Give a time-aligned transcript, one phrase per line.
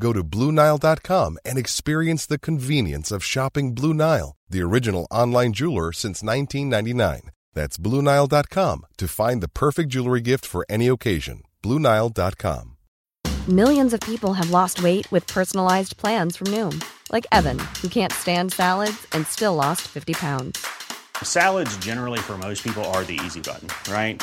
[0.00, 5.92] Go to BlueNile.com and experience the convenience of shopping Blue Nile, the original online jeweler
[5.92, 7.30] since 1999.
[7.52, 11.42] That's BlueNile.com to find the perfect jewelry gift for any occasion.
[11.62, 12.76] BlueNile.com.
[13.48, 16.82] Millions of people have lost weight with personalized plans from Noom,
[17.12, 20.64] like Evan, who can't stand salads and still lost 50 pounds.
[21.22, 24.22] Salads, generally, for most people, are the easy button, right?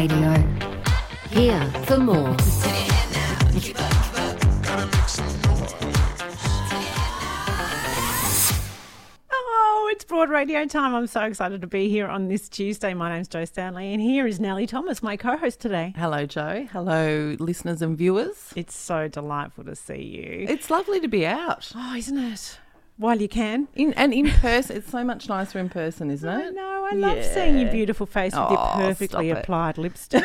[0.00, 0.32] Radio.
[1.28, 2.34] Here for more.
[9.32, 10.94] Oh, it's Broad Radio time.
[10.94, 12.94] I'm so excited to be here on this Tuesday.
[12.94, 15.92] My name's Joe Stanley, and here is Nellie Thomas, my co host today.
[15.96, 16.66] Hello, Joe.
[16.72, 18.52] Hello, listeners and viewers.
[18.56, 20.46] It's so delightful to see you.
[20.48, 21.72] It's lovely to be out.
[21.74, 22.58] oh, isn't it?
[22.96, 23.68] While you can.
[23.74, 26.54] In, and in person, it's so much nicer in person, isn't I it?
[26.54, 26.79] know.
[26.90, 30.24] I love seeing your beautiful face with your Oh, perfectly applied lipstick.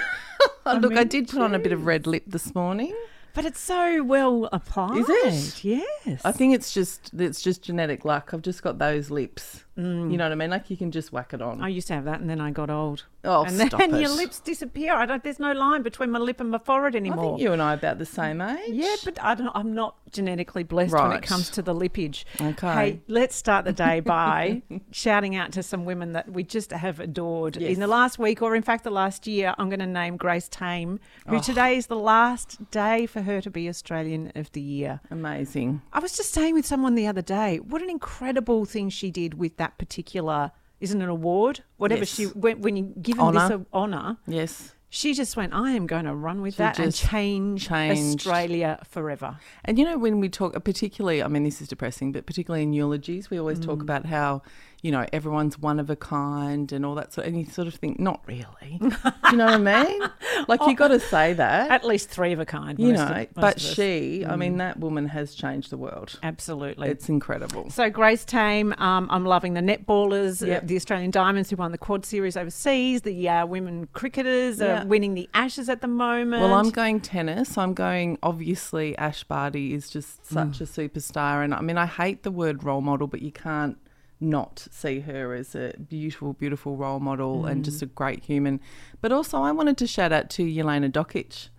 [0.65, 2.95] Oh, look, I mean, did put on a bit of red lip this morning.
[3.33, 4.97] but it's so well applied.
[4.97, 5.63] Is it?
[5.63, 6.21] Yes.
[6.23, 8.31] I think it's just it's just genetic luck.
[8.33, 9.64] I've just got those lips.
[9.77, 10.11] Mm.
[10.11, 10.49] You know what I mean?
[10.49, 11.61] Like you can just whack it on.
[11.61, 13.03] I used to have that, and then I got old.
[13.23, 14.93] Oh, and then stop your lips disappear.
[14.93, 15.23] I don't.
[15.23, 17.25] There's no line between my lip and my forehead anymore.
[17.25, 18.69] I think you and I are about the same age.
[18.69, 22.25] Yeah, but I don't, I'm not genetically blessed when it comes to the lippage.
[22.39, 22.73] Okay.
[22.73, 26.99] Hey, let's start the day by shouting out to some women that we just have
[26.99, 27.57] adored.
[27.57, 27.73] Yes.
[27.73, 30.47] In the last week, or in fact the last year, I'm going to name Grace
[30.47, 31.31] Tame, Oh.
[31.31, 35.01] who today is the last day for her to be Australian of the Year.
[35.11, 35.81] amazing.
[35.91, 39.33] I was just saying with someone the other day, what an incredible thing she did
[39.33, 41.63] with that particular, isn't an award?
[41.77, 42.09] Whatever Yes.
[42.15, 44.73] she, when, when you give them this honour, Yes.
[44.89, 48.27] she just went, I am going to run with She that and change changed.
[48.27, 49.37] Australia forever.
[49.63, 52.73] And you know, when we talk, particularly, I mean, this is depressing, but particularly in
[52.73, 53.65] eulogies, we always Mm.
[53.65, 54.41] talk about how,
[54.85, 57.25] you know, everyone's one of a kind and all that sort.
[57.25, 58.77] And you sort of think, not really.
[58.79, 58.91] Do
[59.31, 60.01] you know what I mean?
[60.47, 62.77] Like you got to say that, At least three of a kind.
[62.79, 63.03] you know.
[63.07, 63.63] of- but us.
[63.71, 63.75] Mm.
[63.75, 66.19] she, I mean, that woman has changed the world.
[66.21, 66.89] Absolutely.
[66.89, 67.71] It's incredible.
[67.71, 71.79] so Grace Tame, um, I'm loving the netballers, uh, the Australian Diamonds who won the
[71.79, 76.43] Quad Series overseas, the uh, women cricketers are winning the Ashes at the moment.
[76.43, 77.57] Well, I'm going tennis.
[77.57, 80.61] I'm going, obviously, Ash Barty is just such Mm.
[80.61, 81.43] a superstar.
[81.43, 83.77] And I mean, I hate the word role model, but you can't
[84.19, 87.65] not see her as a beautiful, beautiful role model and Mm.
[87.65, 88.59] just a great human.
[89.01, 91.49] But also, I wanted to shout out to Yelena Dokic.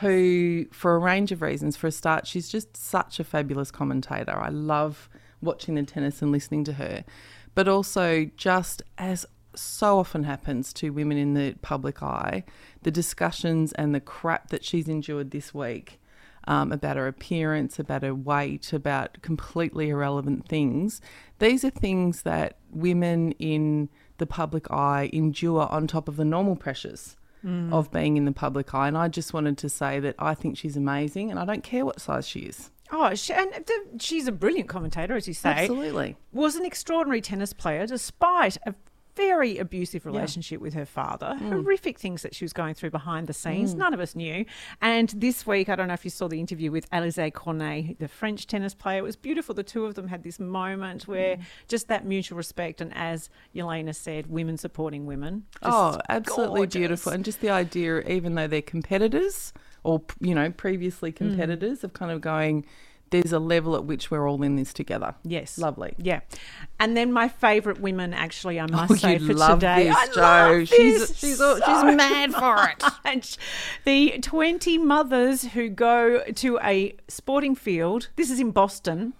[0.00, 4.32] Who, for a range of reasons, for a start, she's just such a fabulous commentator.
[4.36, 5.08] I love
[5.40, 7.04] watching the tennis and listening to her.
[7.54, 9.24] But also, just as
[9.54, 12.44] so often happens to women in the public eye,
[12.82, 16.00] the discussions and the crap that she's endured this week
[16.48, 21.00] um, about her appearance, about her weight, about completely irrelevant things.
[21.38, 26.56] These are things that women in the public eye endure on top of the normal
[26.56, 27.16] pressures
[27.70, 28.88] of being in the public eye.
[28.88, 31.86] And I just wanted to say that I think she's amazing and I don't care
[31.86, 32.70] what size she is.
[32.90, 35.50] Oh, she, and the, she's a brilliant commentator, as you say.
[35.50, 36.16] Absolutely.
[36.32, 38.74] Was an extraordinary tennis player, despite a
[39.18, 41.36] very abusive relationship with her father.
[41.40, 41.50] Mm.
[41.52, 43.74] Horrific things that she was going through behind the scenes.
[43.74, 44.44] None of us knew.
[44.80, 48.08] And this week, I don't know if you saw the interview with Alizé Cornet, the
[48.08, 48.98] French tennis player.
[48.98, 49.54] It was beautiful.
[49.54, 51.42] The two of them had this moment where Mm.
[51.68, 55.44] just that mutual respect, and as Yelena said, women supporting women.
[55.62, 56.74] Oh, absolutely gorgeous.
[56.78, 57.12] beautiful.
[57.12, 61.16] And just the idea, even though they're competitors or, you know, previously Mm.
[61.16, 62.64] competitors, of kind of going,
[63.10, 65.14] there's a level at which we're all in this together.
[65.24, 65.58] Yes.
[65.58, 65.94] Lovely.
[65.98, 66.20] Yeah.
[66.80, 69.84] And then my favourite women, actually, I must Oh, say, for love today.
[69.84, 70.20] this, I Joe.
[70.20, 72.82] love She's- this she's she's so mad for it.
[73.04, 73.36] much.
[73.84, 79.14] The 20 mothers who go to a sporting field, this is in Boston,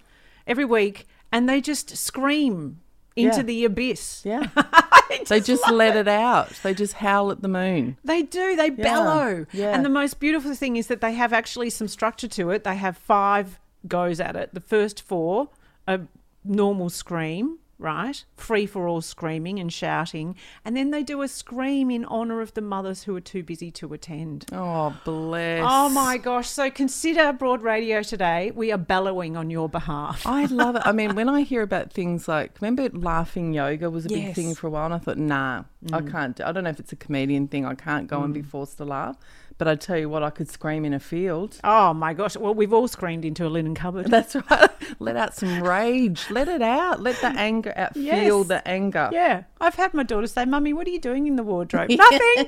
[0.47, 2.81] every week, and they just scream
[3.15, 3.43] into Yeah.
[3.43, 4.21] the abyss.
[4.25, 4.47] Yeah.
[4.55, 6.51] I they just let it out.
[6.63, 7.97] They just howl at the moon.
[8.03, 8.55] They do.
[8.55, 9.45] They bellow.
[9.51, 9.73] yeah.
[9.73, 12.63] And the most beautiful thing is that they have actually some structure to it.
[12.63, 14.53] They have five goes at it.
[14.53, 15.49] The first four
[15.87, 16.01] a
[16.45, 18.23] normal scream, right?
[18.35, 20.35] Free for all screaming and shouting.
[20.63, 23.71] And then they do a scream in honour of the mothers who are too busy
[23.71, 24.45] to attend.
[24.51, 25.63] Oh, bless.
[25.65, 26.49] Oh my gosh.
[26.49, 28.51] So consider Broad Radio today.
[28.51, 30.27] We are bellowing on your behalf.
[30.27, 30.83] I love it.
[30.85, 34.53] I mean, when I hear about things like, remember laughing yoga was a big thing
[34.53, 36.11] for a while, and I thought, nah, I mm.
[36.11, 36.35] can't.
[36.35, 37.65] Do, I don't know if it's a comedian thing.
[37.65, 38.47] I can't go and be mm.
[38.47, 39.17] forced to laugh.
[39.59, 41.59] But I tell you what, I could scream in a field.
[41.65, 42.37] Oh my gosh.
[42.37, 44.05] Well, we've all screamed into a linen cupboard.
[44.09, 44.69] That's right.
[44.99, 46.25] Let out some rage.
[46.31, 47.01] Let it out.
[47.01, 47.93] Let the anger out.
[47.93, 49.09] Feel the anger.
[49.11, 49.43] Yeah.
[49.59, 51.89] I've had my daughter say, Mummy, what are you doing in the wardrobe?
[51.97, 52.47] Nothing.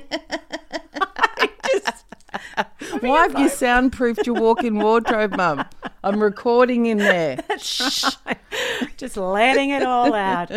[1.70, 2.04] Just,
[3.00, 5.66] Why have you soundproofed your walk-in wardrobe, Mum?
[6.02, 7.38] I'm recording in there.
[7.58, 8.04] Shh.
[8.96, 10.50] just letting it all out.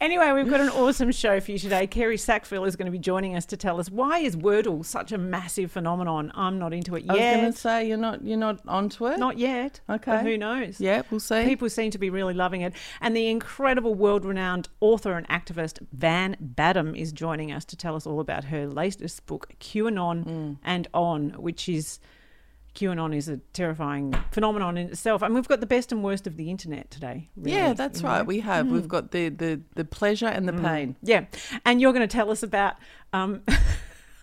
[0.00, 1.86] Anyway, we've got an awesome show for you today.
[1.86, 5.12] Kerry Sackville is going to be joining us to tell us why is Wordle such
[5.12, 6.32] a massive phenomenon.
[6.34, 7.10] I'm not into it yet.
[7.10, 9.18] I was going to say you're not you're not onto it.
[9.18, 9.80] Not yet.
[9.88, 10.10] Okay.
[10.12, 10.80] But who knows?
[10.80, 11.44] Yeah, we'll see.
[11.44, 12.74] People seem to be really loving it.
[13.00, 17.96] And the incredible world renowned author and activist Van Badham is joining us to tell
[17.96, 20.56] us all about her latest book, QAnon Mm.
[20.64, 21.98] and On, which is.
[22.74, 25.22] QAnon is a terrifying phenomenon in itself.
[25.22, 27.28] And we've got the best and worst of the internet today.
[27.36, 28.10] really, yeah, that's you know?
[28.10, 28.26] right.
[28.26, 28.66] We have.
[28.66, 28.70] Mm.
[28.70, 30.96] We've got the, the the pleasure and the pain.
[31.02, 31.26] Yeah,
[31.64, 32.76] and you're going to tell us about.
[33.12, 33.42] Um,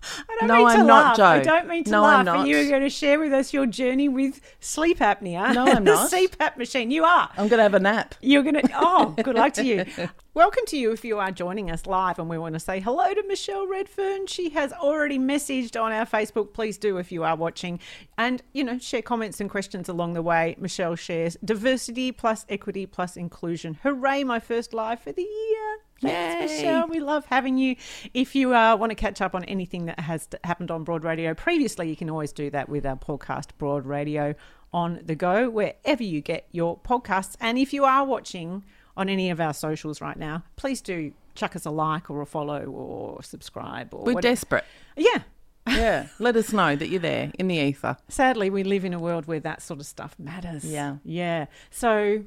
[0.01, 1.39] I don't No, mean to I'm not, laugh.
[1.39, 2.13] I don't mean to No, laugh.
[2.13, 2.47] I'm And not.
[2.47, 5.53] you're going to share with us your journey with sleep apnea.
[5.53, 6.09] No, I'm the not.
[6.11, 6.91] The CPAP machine.
[6.91, 7.29] You are.
[7.37, 8.15] I'm going to have a nap.
[8.21, 8.69] You're going to.
[8.75, 9.85] Oh, good luck to you.
[10.33, 13.13] Welcome to you if you are joining us live, and we want to say hello
[13.13, 14.27] to Michelle Redfern.
[14.27, 16.53] She has already messaged on our Facebook.
[16.53, 17.79] Please do if you are watching,
[18.17, 20.55] and you know share comments and questions along the way.
[20.59, 23.79] Michelle shares diversity plus equity plus inclusion.
[23.83, 24.23] Hooray!
[24.23, 25.77] My first live for the year.
[26.01, 26.57] Thanks, Yay.
[26.57, 26.87] Michelle.
[26.87, 27.75] We love having you.
[28.13, 31.33] If you uh, want to catch up on anything that has happened on Broad Radio
[31.33, 34.35] previously, you can always do that with our podcast, Broad Radio
[34.71, 37.35] on the go, wherever you get your podcasts.
[37.39, 38.63] And if you are watching
[38.95, 42.25] on any of our socials right now, please do chuck us a like or a
[42.25, 43.93] follow or subscribe.
[43.93, 44.65] Or We're what- desperate.
[44.95, 45.23] Yeah.
[45.67, 46.07] Yeah.
[46.19, 47.97] Let us know that you're there in the ether.
[48.07, 50.65] Sadly, we live in a world where that sort of stuff matters.
[50.65, 50.97] Yeah.
[51.03, 51.45] Yeah.
[51.69, 52.23] So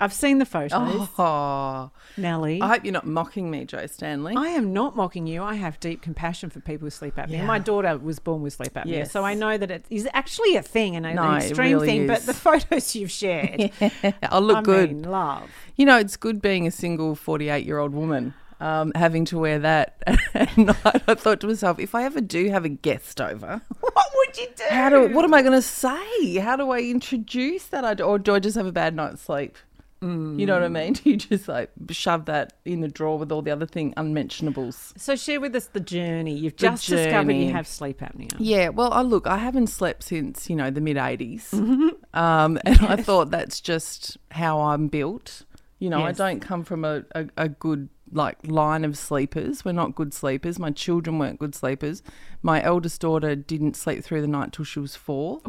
[0.00, 0.72] I've seen the photos,
[1.18, 2.60] Oh, Nellie.
[2.60, 4.34] I hope you're not mocking me, Joe Stanley.
[4.36, 5.42] I am not mocking you.
[5.42, 7.30] I have deep compassion for people with sleep apnea.
[7.30, 7.46] Yeah.
[7.46, 9.12] My daughter was born with sleep apnea, Yes.
[9.12, 12.06] so I know that it is actually a thing and an No, extreme really thing.
[12.06, 13.70] But the photos you've shared,
[14.24, 14.92] I'll look I good.
[14.92, 15.48] mean, love.
[15.76, 18.34] You know, it's good being a single 48 year old woman.
[18.60, 19.96] Um, having to wear that
[20.34, 20.76] at night,
[21.08, 24.46] I thought to myself, if I ever do have a guest over, What would you
[24.56, 24.64] do?
[24.70, 26.36] how do what am I going to say?
[26.38, 28.00] How do I introduce that?
[28.00, 29.56] Or do I just have a bad night's sleep?
[30.02, 30.96] You know what I mean?
[31.04, 34.92] You just like shove that in the drawer with all the other thing unmentionables?
[34.98, 36.34] So share with us the journey.
[36.36, 38.34] You've The just discovered you have sleep apnea.
[38.38, 42.18] Yeah, well, I look, I haven't slept since you know the mid '80s, Mm-hmm.
[42.18, 45.44] um, and I thought that's just how I'm built.
[45.78, 46.20] You know, Yes.
[46.20, 49.64] I don't come from a, a, a good like line of sleepers.
[49.64, 50.58] We're not good sleepers.
[50.58, 52.02] My children weren't good sleepers.
[52.42, 55.40] My eldest daughter didn't sleep through the night till she was four.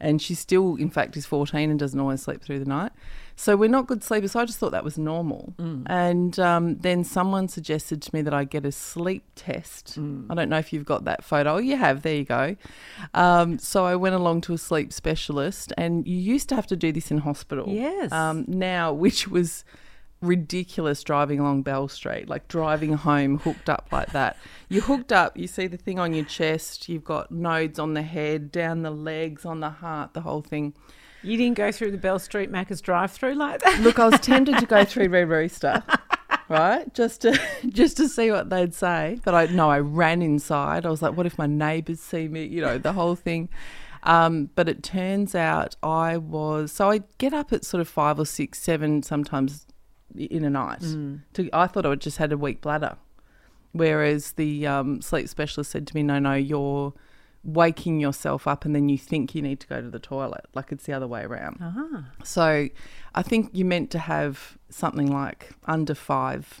[0.00, 2.92] And she still, in fact, is 14 and doesn't always sleep through the night.
[3.36, 4.32] So we're not good sleepers.
[4.32, 5.54] So I just thought that was normal.
[5.86, 9.96] And um, then someone suggested to me that I get a sleep test.
[10.30, 11.54] I don't know if you've got that photo.
[11.54, 12.02] Oh, you have.
[12.02, 12.56] There you go.
[13.14, 16.76] Um, so I went along to a sleep specialist, and you used to have to
[16.76, 17.66] do this in hospital.
[17.68, 18.12] Yes.
[18.12, 19.64] Um, now, which was
[20.22, 24.36] ridiculous driving along Bell Street, like driving home hooked up like that.
[24.68, 28.02] You're hooked up, you see the thing on your chest, you've got nodes on the
[28.02, 30.74] head, down the legs, on the heart, the whole thing.
[31.22, 33.80] You didn't go through the Bell Street Macca's drive-through like that.
[33.80, 35.82] Look, I was tempted to go through Red Rooster,
[36.48, 36.92] right?
[36.94, 39.20] Just to just to see what they'd say.
[39.24, 40.86] But I no, I ran inside.
[40.86, 42.44] I was like, what if my neighbours see me?
[42.44, 43.50] You know, the whole thing.
[44.02, 48.18] Um, but it turns out I was so I get up at sort of five
[48.18, 49.66] or six, seven, sometimes
[50.16, 50.80] in a night.
[51.34, 52.96] To, I thought I just had a weak bladder,
[53.72, 56.92] whereas the um, sleep specialist said to me, "No, no, you're."
[57.42, 60.70] waking yourself up and then you think you need to go to the toilet like
[60.70, 62.04] it's the other way around Ah.
[62.22, 62.68] so
[63.14, 66.60] I think you're meant to have something like under five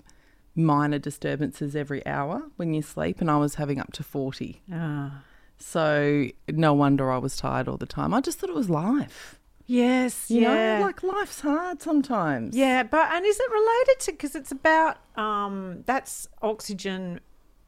[0.54, 4.62] minor disturbances every hour when you sleep, and I was having up to 40.
[4.72, 5.22] Ah.
[5.58, 8.14] So no wonder I was tired all the time.
[8.14, 9.38] I just thought it was life.
[9.70, 10.28] Yes.
[10.28, 10.78] You yeah.
[10.78, 12.56] know, like life's hard sometimes.
[12.56, 17.20] Yeah, but and is it related to because it's about um that's oxygen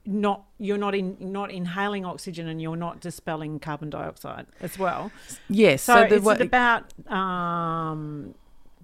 [0.04, 5.12] not you're not in not inhaling oxygen and you're not dispelling carbon dioxide as well.
[5.48, 5.82] Yes.
[5.82, 8.34] So, the is wa- it about um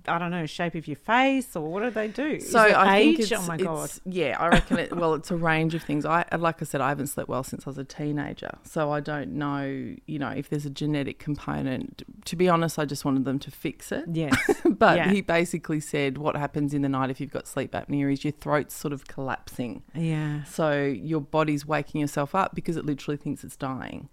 [0.09, 2.41] I don't know, shape of your face, or what do they do?
[2.41, 3.17] So I age?
[3.19, 3.85] think it's, oh my god.
[3.85, 4.97] it's- yeah, I reckon it.
[4.97, 6.05] Well, it's a range of things.
[6.07, 9.01] I like I said, I haven't slept well since I was a teenager, so I
[9.01, 12.03] don't know, you know, if there's a genetic component.
[12.27, 14.05] To be honest, I just wanted them to fix it.
[14.13, 14.37] Yes.
[14.65, 15.11] but Yeah.
[15.11, 18.33] he basically said what happens in the night if you've got sleep apnea is your
[18.33, 19.83] throat's sort of collapsing.
[19.95, 20.45] Yeah.
[20.45, 24.09] So your body's waking yourself up because it literally thinks it's dying.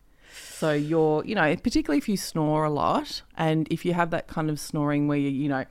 [0.58, 4.27] So you're, you know, particularly if you snore a lot and if you have that
[4.27, 5.65] kind of snoring where you, you know,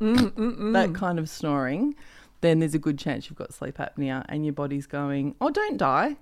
[0.00, 1.94] that kind of snoring,
[2.40, 5.76] then there's a good chance you've got sleep apnea and your body's going, oh, don't
[5.76, 6.16] die.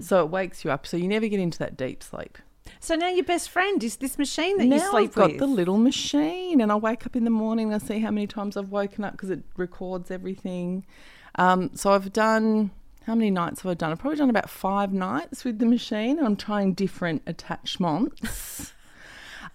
[0.00, 0.86] So it wakes you up.
[0.86, 2.38] So you never get into that deep sleep.
[2.80, 5.16] So now your best friend is this machine that now you sleep with.
[5.16, 5.38] Now I've got with.
[5.38, 8.26] the little machine, and I wake up in the morning and I see how many
[8.26, 10.84] times I've woken up because it records everything.
[11.36, 12.72] Um, so I've done
[13.08, 13.90] how many nights have I done?
[13.90, 16.18] I've probably done about five nights with the machine.
[16.18, 18.74] I'm trying different attachments.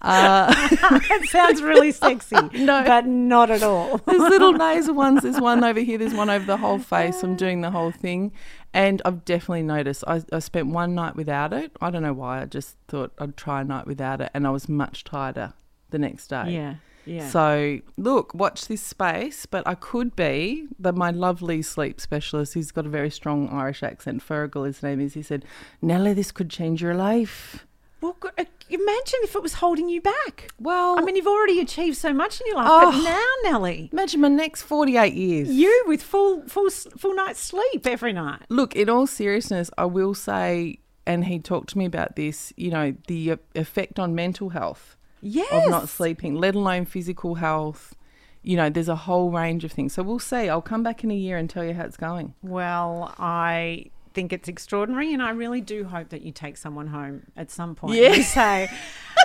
[0.02, 2.82] uh, that sounds really sexy, No.
[2.84, 3.98] but not at all.
[4.06, 5.22] there's little nasal ones.
[5.22, 5.98] There's one over here.
[5.98, 7.22] There's one over the whole face.
[7.22, 8.32] I'm doing the whole thing,
[8.72, 10.02] and I've definitely noticed.
[10.08, 11.70] I, I spent one night without it.
[11.80, 12.42] I don't know why.
[12.42, 15.52] I just thought I'd try a night without it, and I was much tighter
[15.90, 16.50] the next day.
[16.50, 16.74] Yeah.
[17.06, 17.28] Yeah.
[17.28, 19.46] So look, watch this space.
[19.46, 23.82] But I could be, but my lovely sleep specialist, who's got a very strong Irish
[23.82, 25.14] accent, Fergal, his name is.
[25.14, 25.44] He said,
[25.82, 27.66] "Nellie, this could change your life."
[28.00, 30.50] well, uh, imagine if it was holding you back.
[30.60, 32.92] Well, I mean, you've already achieved so much in your life, Oh.
[32.92, 35.48] but now, Nellie, imagine my next forty-eight years.
[35.48, 38.42] you with full, full, full night's sleep every night.
[38.50, 42.52] Look, in all seriousness, I will say, and he talked to me about this.
[42.58, 44.93] You know, the uh, effect on mental health
[45.24, 45.64] Yes.
[45.64, 47.94] of not sleeping, let alone physical health.
[48.42, 49.94] You know, there's a whole range of things.
[49.94, 50.50] So we'll see.
[50.50, 52.34] I'll come back in a year and tell you how it's going.
[52.42, 57.22] Well, I think it's extraordinary, and I really do hope that you take someone home
[57.36, 57.96] at some point.
[57.96, 58.08] Yeah.
[58.12, 58.68] and say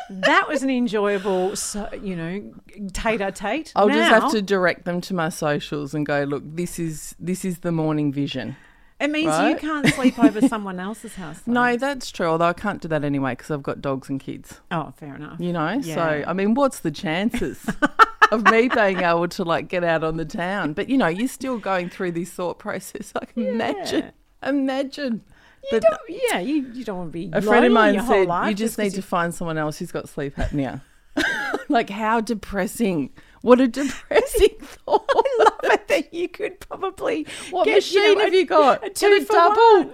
[0.09, 1.53] that was an enjoyable,
[2.01, 2.53] you know,
[2.93, 3.71] tater tate.
[3.75, 7.45] I'll just have to direct them to my socials and go, look, this is this
[7.45, 8.55] is the morning vision.
[8.99, 11.39] It means you can't sleep over someone else's house.
[11.45, 11.53] though.
[11.53, 12.27] No, that's true.
[12.27, 14.59] Although I can't do that anyway because I've got dogs and kids.
[14.71, 15.39] Oh, fair enough.
[15.39, 15.95] You know, Yeah.
[15.95, 17.65] so I mean, what's the chances
[18.31, 20.73] of me being able to like get out on the town?
[20.73, 23.13] But you know, you're still going through this thought process.
[23.21, 24.11] I can imagine,
[24.43, 25.23] imagine.
[25.71, 28.15] You don't, yeah, you, you don't want to be a friend of mine your whole
[28.21, 30.81] said, life "You just need to find someone else who's got sleep apnea."
[31.67, 33.09] like, how depressing!
[33.41, 35.03] What a depressing thought.
[35.09, 38.83] I love that you could probably What get, machine you know, have a- you got?
[38.85, 39.83] A Get a double.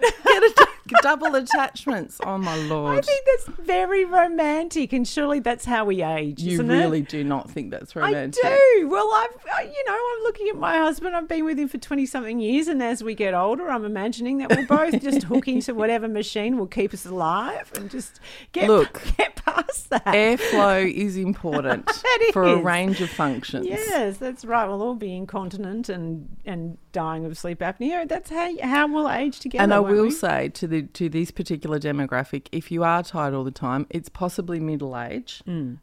[0.88, 2.20] Get a double attachments.
[2.24, 3.00] Oh my lord!
[3.00, 7.10] I think that's very romantic, and surely that's how we age, you really it?
[7.10, 8.44] do not think that's romantic.
[8.46, 8.88] I do.
[8.90, 11.16] Well, I've, I- you know, I'm looking at my husband.
[11.16, 12.68] I've been with him for 20 something years.
[12.68, 16.58] And as we get older, I'm imagining that we'll both just hook into whatever machine
[16.60, 18.20] will keep us alive and just
[18.52, 20.06] get, Look, get past that.
[20.06, 21.90] Airflow is important
[22.32, 23.66] for a range of functions.
[23.66, 24.68] Yes, that's right.
[24.68, 28.08] We'll all be incontinent and, and dying of sleep apnea.
[28.08, 29.64] That's how how we'll age together.
[29.64, 30.12] And I will we?
[30.12, 34.10] say to the to this particular demographic, if you are tired all the time, it's
[34.10, 35.42] possibly middle age,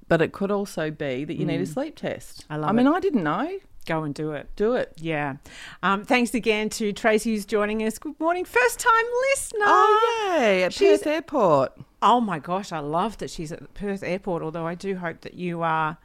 [0.08, 2.42] but it could also be that you need a sleep test.
[2.42, 2.44] Mm.
[2.50, 2.90] I love I mean, it.
[2.90, 3.58] I didn't know.
[3.84, 4.48] go and do it.
[4.54, 4.92] Do it.
[4.98, 5.36] Yeah.
[5.82, 7.98] Um, thanks again to Tracy who's joining us.
[7.98, 9.64] Good morning, first time listener.
[9.66, 10.62] Oh yay!
[10.64, 11.72] At She's- Perth Airport.
[12.00, 14.42] Oh my gosh, I love that she's at Perth airport.
[14.42, 15.98] Although I do hope that you are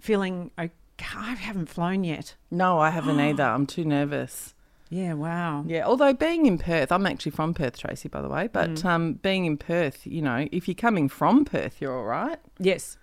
[0.00, 0.72] feeling okay.
[1.16, 2.34] I haven't flown yet.
[2.50, 3.42] No, I haven't either.
[3.54, 4.54] I'm too nervous.
[4.90, 5.64] Yeah, wow.
[5.66, 8.48] Yeah, although being in Perth, I'm actually from Perth, Tracy, by the way.
[8.50, 8.84] But Mm.
[8.86, 12.38] um, being in Perth, you know, if you're coming from Perth, you're all right.
[12.58, 12.96] Yes,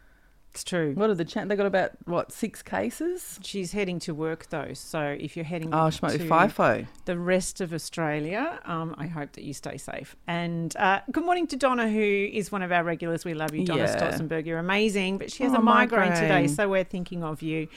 [0.55, 0.93] it's true.
[0.93, 3.37] What are the chan They got about what six cases?
[3.43, 6.87] She's heading to work though, so if you're heading Oh, she might to be FIFO.
[7.03, 10.15] the rest of Australia, um, I hope that you stay safe.
[10.27, 11.99] And uh, good morning to Donna, who
[12.31, 13.25] is one of our regulars.
[13.25, 13.95] We love you, Donna Yeah.
[13.97, 14.45] Stotzenberg.
[14.45, 17.67] You're amazing, but she has Oh, a migraine, today, so we're thinking of you.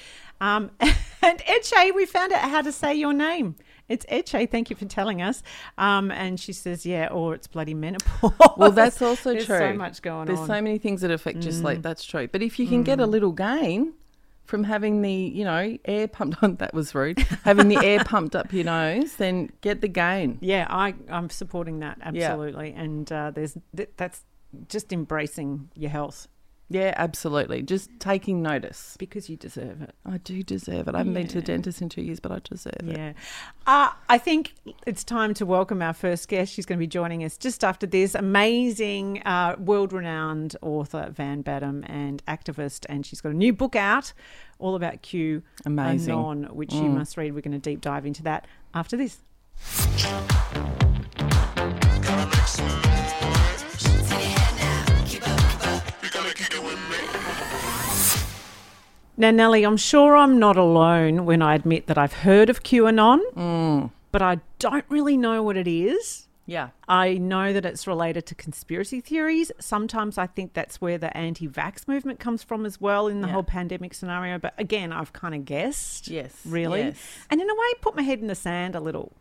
[0.40, 3.56] Um, and Eche, we found out how to say your name.
[3.88, 4.50] It's Eche.
[4.50, 5.42] Thank you for telling us.
[5.78, 8.32] Um, and she says, yeah, or it's bloody menopause.
[8.56, 9.58] Well, that's also There's true.
[9.58, 10.44] so much going There's on.
[10.44, 10.48] Mm.
[10.48, 11.82] so many things that affect your sleep.
[11.82, 12.28] That's true.
[12.28, 13.94] But if you can get a little gain
[14.44, 18.36] from having the, you know, air pumped on, that was rude, having the air pumped
[18.36, 20.38] up your nose, then get the gain.
[20.40, 24.22] Yeah, I, I'm supporting that absolutely, and uh, there's th- that's
[24.68, 26.28] just embracing your health
[26.70, 27.62] Yeah, absolutely.
[27.62, 28.96] Just taking notice.
[28.98, 29.94] because you deserve it.
[30.04, 30.94] I do deserve it.
[30.94, 32.96] I haven't been to the dentist in two years, but I deserve it.
[32.98, 33.12] Yeah,
[33.66, 34.54] uh, I think
[34.86, 36.52] it's time to welcome our first guest.
[36.52, 41.84] She's going to be joining us just after this amazing, uh, world-renowned author Van Badham
[41.86, 44.12] and activist, and she's got a new book out
[44.58, 46.14] all about Q Amazing.
[46.14, 46.18] Mm.
[46.18, 47.34] Anon, which you must read.
[47.34, 49.18] We're going to deep dive into that after this.
[59.20, 63.18] Now, Nellie, I'm sure I'm not alone when I admit that I've heard of QAnon,
[63.34, 63.90] Mm.
[64.12, 66.28] but I don't really know what it is.
[66.46, 66.68] Yeah.
[66.88, 69.50] I know that it's related to conspiracy theories.
[69.58, 73.26] Sometimes I think that's where the anti vax movement comes from as well in the
[73.26, 73.34] Yeah.
[73.34, 74.38] whole pandemic scenario.
[74.38, 76.06] But again, I've kind of guessed.
[76.08, 76.82] Yes, Really?
[76.82, 76.96] yes.
[77.28, 79.12] And in a way, put my head in the sand a little.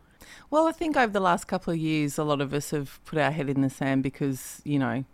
[0.48, 3.18] Well, I think over the last couple of years, a lot of us have put
[3.18, 5.04] our head in the sand because, you know,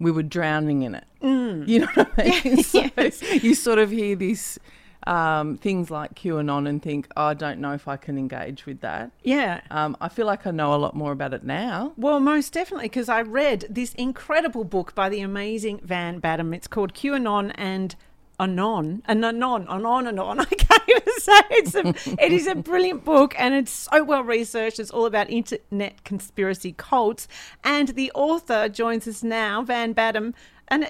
[0.00, 1.04] we were drowning in it.
[1.22, 1.68] Mm.
[1.68, 2.62] You know what I mean?
[3.12, 4.58] so you sort of hear these
[5.06, 8.80] um, things like QAnon and think, oh, I don't know if I can engage with
[8.80, 9.12] that.
[9.22, 9.60] Yeah.
[9.70, 11.92] Um, I feel like I know a lot more about it now.
[11.96, 16.52] Well, most definitely, because I read this incredible book by the amazing Van Badham.
[16.54, 17.94] It's called QAnon and
[18.40, 20.40] Anon, and Anon, Anon, Anon.
[20.40, 21.88] I can't even say it's a,
[22.24, 24.80] it is a brilliant book, and it's so well researched.
[24.80, 27.28] It's all about internet conspiracy cults,
[27.62, 30.34] and the author joins us now, Van Badham,
[30.68, 30.88] and uh,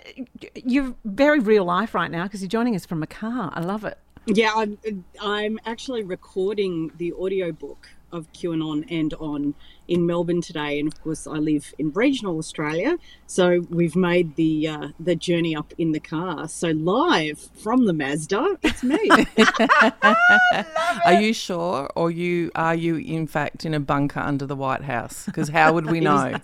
[0.55, 3.51] you're very real life right now because you're joining us from a car.
[3.53, 3.99] I love it.
[4.27, 4.79] Yeah, I'm,
[5.21, 9.55] I'm actually recording the audiobook of QAnon and on
[9.89, 14.69] in Melbourne today, and of course I live in regional Australia, so we've made the
[14.69, 16.49] uh, the journey up in the car.
[16.49, 19.11] So live from the Mazda, it's me.
[21.05, 24.83] Are you sure, or you are you in fact in a bunker under the White
[24.83, 25.27] House?
[25.27, 26.37] Because how would we know?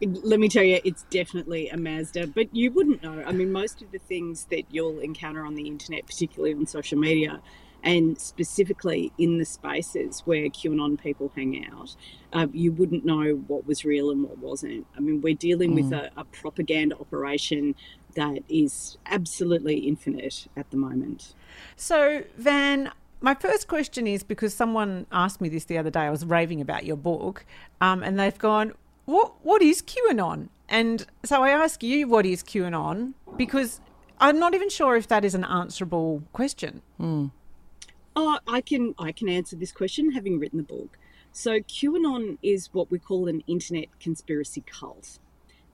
[0.00, 3.24] Let me tell you, it's definitely a Mazda, but you wouldn't know.
[3.26, 6.98] I mean, most of the things that you'll encounter on the internet, particularly on social
[6.98, 7.40] media,
[7.86, 11.94] and specifically in the spaces where QAnon people hang out,
[12.32, 14.84] uh, you wouldn't know what was real and what wasn't.
[14.96, 17.76] I mean, we're dealing with a, a propaganda operation
[18.16, 21.34] that is absolutely infinite at the moment.
[21.76, 22.90] So, Van,
[23.20, 26.00] my first question is because someone asked me this the other day.
[26.00, 27.46] I was raving about your book,
[27.80, 28.72] um, and they've gone,
[29.04, 29.34] "What?
[29.44, 33.80] What is QAnon?" And so I ask you, "What is QAnon?" Because
[34.18, 36.82] I'm not even sure if that is an answerable question.
[38.18, 40.96] Oh, I can I can answer this question having written the book.
[41.32, 45.18] So QAnon is what we call an internet conspiracy cult.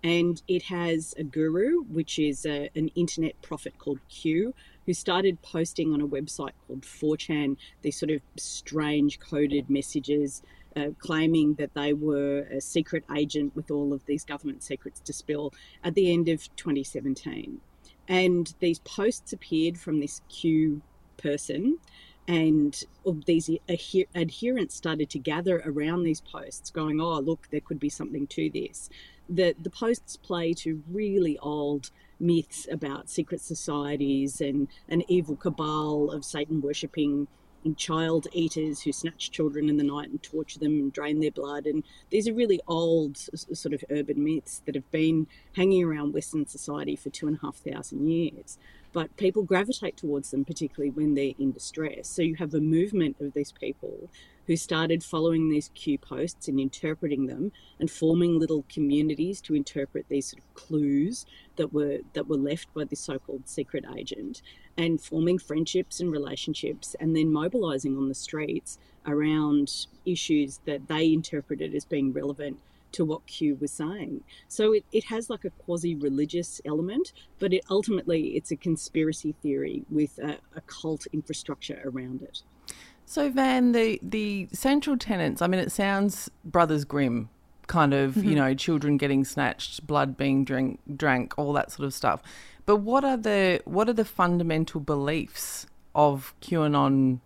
[0.03, 4.53] And it has a guru, which is a, an internet prophet called Q,
[4.85, 10.43] who started posting on a website called 4chan these sort of strange coded messages
[10.75, 15.13] uh, claiming that they were a secret agent with all of these government secrets to
[15.13, 17.61] spill at the end of 2017.
[18.09, 20.83] And these posts appeared from this Q
[21.17, 21.79] person
[22.29, 22.85] and
[23.27, 27.89] these adher- adherents started to gather around these posts going oh look there could be
[27.89, 28.89] something to this.
[29.29, 36.13] The the posts play to really old myths about secret societies and an evil cabal
[36.13, 37.27] of satan worshipping
[37.77, 41.67] child eaters who snatch children in the night and torture them and drain their blood.
[41.67, 46.47] And these are really old sort of urban myths that have been hanging around western
[46.47, 48.59] society for two and a half thousand years
[48.93, 52.09] but people gravitate towards them, particularly when they're in distress.
[52.09, 54.11] So you have a movement of these people
[54.47, 60.07] who started following these Q posts and interpreting them and forming little communities to interpret
[60.09, 61.25] these sort of clues
[61.57, 64.43] that were that were left by this so-called secret agent
[64.77, 71.13] and forming friendships and relationships and then mobilizing on the streets around issues that they
[71.13, 72.59] interpreted as being relevant
[72.93, 74.25] to what Q was saying.
[74.49, 79.35] So it, it has like a quasi religious element, but it ultimately it's a conspiracy
[79.43, 82.43] theory with a, a cult infrastructure around it.
[83.05, 85.43] So, Van, the the central tenants.
[85.43, 87.29] I mean, it sounds Brothers Grimm
[87.67, 88.17] kind of.
[88.17, 88.35] You mm-hmm.
[88.35, 92.23] know, children getting snatched, blood being drink, drank, all that sort of stuff.
[92.65, 97.21] But what are the what are the fundamental beliefs of QAnon?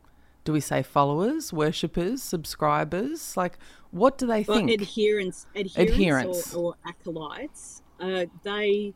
[0.45, 3.37] Do we say followers, worshippers, subscribers?
[3.37, 3.59] Like,
[3.97, 4.71] what do they Well, think?
[4.71, 6.55] Adherence, adherents, Adherents.
[6.55, 8.95] Or, or acolytes, uh, they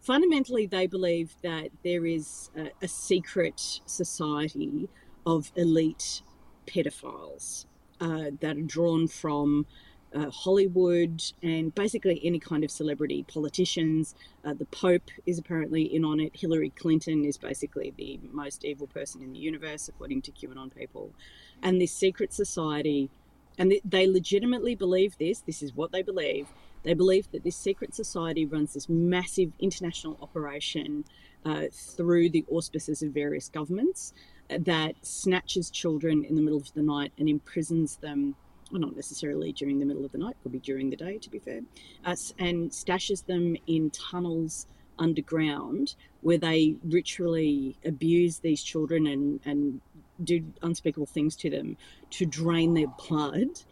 [0.00, 4.88] fundamentally they believe that there is a, a secret society
[5.24, 6.22] of elite
[6.66, 7.66] pedophiles
[8.00, 9.66] uh, that are drawn from
[10.14, 14.14] uh, Hollywood and basically any kind of celebrity, politicians.
[14.44, 16.32] Uh, the Pope is apparently in on it.
[16.36, 21.12] Hillary Clinton is basically the most evil person in the universe, according to QAnon people.
[21.62, 23.08] And this secret society,
[23.58, 26.48] and they legitimately believe this, this is what they believe.
[26.82, 31.04] They believe that this secret society runs this massive international operation
[31.44, 34.14] uh, through the auspices of various governments
[34.50, 38.34] uh, that snatches children in the middle of the night and imprisons them
[38.72, 41.28] well, not necessarily during the middle of the night, could be during the day, to
[41.28, 41.60] be fair,
[42.06, 44.66] uh, and stashes them in tunnels
[44.98, 49.80] underground where they ritually abuse these children and, and
[50.22, 51.76] do unspeakable things to them
[52.10, 53.62] to drain their blood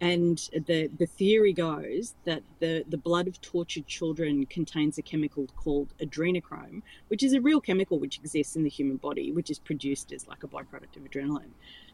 [0.00, 5.46] And the, the theory goes that the, the blood of tortured children contains a chemical
[5.56, 9.58] called adrenochrome, which is a real chemical which exists in the human body, which is
[9.58, 11.52] produced as like a byproduct of adrenaline.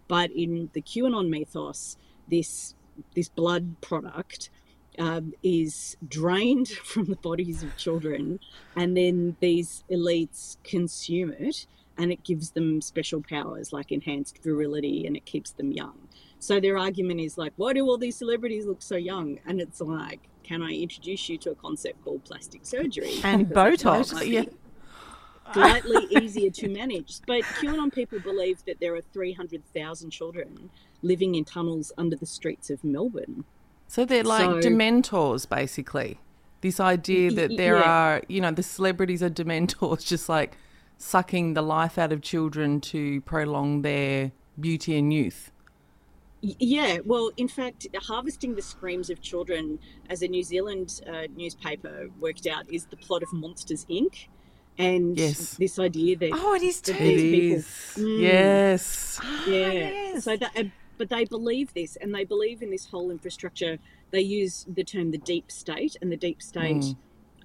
[0.09, 1.97] But in the QAnon mythos,
[2.29, 2.75] this
[3.15, 4.51] this blood product
[4.99, 8.41] um, is drained from the bodies of children,
[8.77, 11.67] and then these elites consume it,
[11.99, 16.09] and it gives them special powers like enhanced virility, and it keeps them young.
[16.39, 19.39] So their argument is like, why do all these celebrities look so young?
[19.47, 24.27] And it's like, can I introduce you to a concept called plastic surgery and Botox?
[24.27, 24.45] Yeah.
[25.53, 27.21] Slightly easier to manage.
[27.27, 30.71] But QAnon people believe that there are 300,000 children
[31.03, 33.45] living in tunnels under the streets of Melbourne.
[33.87, 36.19] So they're like So- dementors, basically.
[36.61, 37.91] This idea that there yeah.
[37.91, 40.57] are, you know, the celebrities are dementors, just like
[41.03, 45.51] sucking the life out of children to prolong their beauty and youth.
[46.41, 49.79] Yeah, well, in fact, harvesting the screams of children,
[50.11, 54.27] as a New Zealand uh, newspaper worked out, is the plot of Monsters Inc.
[54.79, 55.57] And Yes.
[55.57, 56.93] this idea that Oh, it is too.
[56.95, 57.67] It is.
[57.97, 58.21] Mm.
[58.23, 59.21] Yes.
[59.47, 59.73] yeah.
[59.73, 60.25] yes.
[60.25, 60.65] So that, uh,
[60.99, 63.79] but they believe this, and they believe in this whole infrastructure.
[64.13, 66.95] They use the term the deep state, and the deep state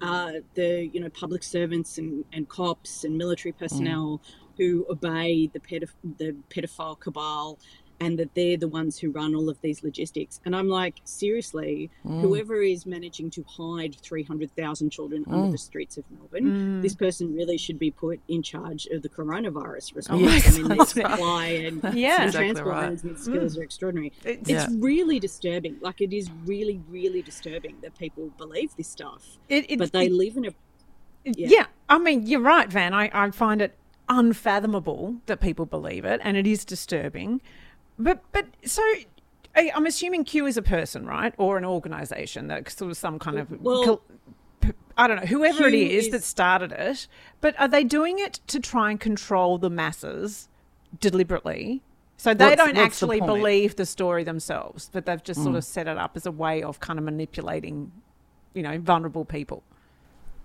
[0.02, 3.58] are the you know public servants and, and cops and military mm.
[3.58, 4.20] personnel
[4.56, 7.58] who obey the pedoph- the pedophile cabal.
[8.00, 10.40] And that they're the ones who run all of these logistics.
[10.44, 12.20] And I'm like, seriously, mm.
[12.20, 15.52] whoever is managing to hide 300,000 children under mm.
[15.52, 16.82] the streets of Melbourne, mm.
[16.82, 20.22] this person really should be put in charge of the coronavirus response.
[20.22, 21.10] Yes, I mean, their that's right.
[21.10, 22.16] supply and Yeah.
[22.20, 22.82] and Exactly transport right.
[22.82, 24.12] management skills are extraordinary.
[24.24, 24.68] It's- It's Yeah.
[24.78, 25.76] really disturbing.
[25.80, 30.06] Like it is really, really disturbing that people believe this stuff, It, it, but they
[30.06, 30.50] it- live in a
[31.24, 31.66] yeah.
[31.88, 32.94] I mean, you're right, Van.
[32.94, 33.76] I, I find it
[34.08, 37.40] unfathomable that people believe it, and it is disturbing.
[37.98, 38.82] But but so
[39.56, 43.18] I- I'm assuming Q is a person, right, or an organisation that sort of some
[43.18, 44.02] kind of Well,
[44.96, 47.06] I don't know whoever it Q is, is- that started it.
[47.40, 50.48] But are they doing it to try and control the masses
[51.00, 51.82] deliberately?
[52.16, 53.32] So they What's- don't what's actually point?
[53.32, 56.62] believe the story themselves, but they've just sort of set it up as a way
[56.62, 57.92] of kind of manipulating,
[58.54, 59.62] you know, vulnerable people.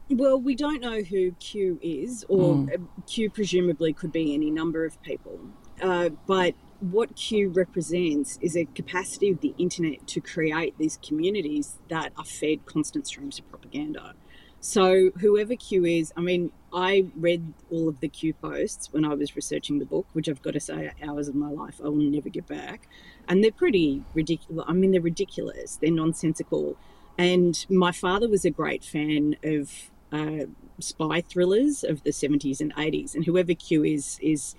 [0.10, 4.86] Well, we don't know who Q is, or uh, Q presumably could be any number
[4.86, 5.40] of people.
[5.82, 6.54] Uh, but
[6.92, 12.26] what Q represents is a capacity of the internet to create these communities that are
[12.26, 14.14] fed constant streams of propaganda.
[14.60, 19.14] So, whoever Q is, I mean, I read all of the Q posts when I
[19.14, 21.96] was researching the book, which I've got to say hours of my life I will
[21.96, 22.88] never get back.
[23.28, 24.66] And they're pretty ridiculous.
[24.68, 26.78] I mean, they're ridiculous, they're nonsensical.
[27.18, 30.46] And my father was a great fan of uh,
[30.80, 33.16] spy thrillers of the 70s and 80s.
[33.16, 34.56] And whoever Q is, is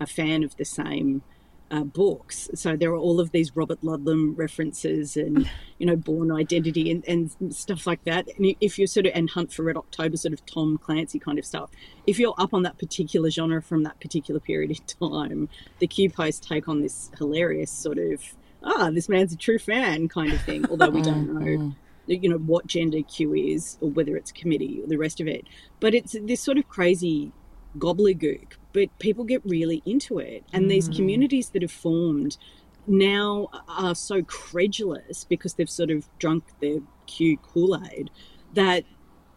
[0.00, 1.22] a fan of the same
[1.70, 2.48] uh, books.
[2.54, 7.06] So there are all of these Robert Ludlum references and, you know, Bourne Identity and,
[7.06, 8.28] and stuff like that.
[8.36, 11.38] And if you're sort of, and Hunt for Red October, sort of Tom Clancy kind
[11.38, 11.70] of stuff,
[12.06, 16.10] if you're up on that particular genre from that particular period of time, the Q
[16.10, 18.22] posts take on this hilarious sort of,
[18.62, 21.74] ah, this man's a true fan kind of thing, although we don't know
[22.08, 25.44] you know what gender Q is or whether it's committee or the rest of it.
[25.80, 27.32] But it's this sort of crazy
[27.76, 28.54] gobbledygook.
[28.78, 30.94] But people get really into it, and these mm.
[30.94, 32.38] communities that have formed
[32.86, 38.08] now are so credulous because they've sort of drunk their Q Kool Aid
[38.54, 38.84] that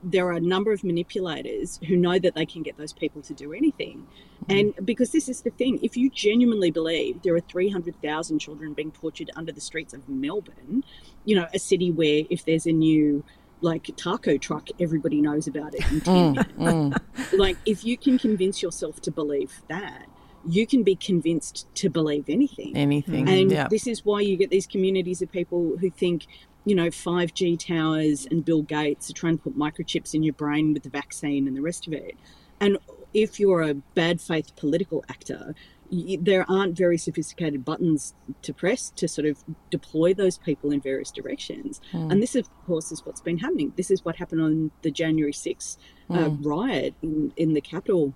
[0.04, 3.34] there are a number of manipulators who know that they can get those people to
[3.34, 4.06] do anything.
[4.46, 4.60] Mm.
[4.60, 8.92] And because this is the thing, if you genuinely believe there are 300,000 children being
[8.92, 10.84] tortured under the streets of Melbourne,
[11.26, 13.24] you know, a city where if there's a new
[13.62, 17.00] like taco truck, everybody knows about it in mm, 10 minutes.
[17.02, 17.02] Mm.
[17.38, 20.08] Like, if you can convince yourself to believe that,
[20.48, 22.76] you can be convinced to believe anything.
[22.76, 23.30] Anything.
[23.30, 23.68] And yeah.
[23.70, 26.26] this is why you get these communities of people who think,
[26.66, 30.74] you know, 5G towers and Bill Gates are trying to put microchips in your brain
[30.74, 32.16] with the vaccine and the rest of it.
[32.60, 32.78] And
[33.14, 35.56] if you're a bad faith political actor,
[35.92, 41.12] there aren't very sophisticated buttons to press to sort of deploy those people in various
[41.12, 41.82] directions.
[42.10, 43.74] And this, of course, is what's been happening.
[43.76, 45.78] This is what happened on the January 6th
[46.10, 48.14] uh, riot in, in the Capitol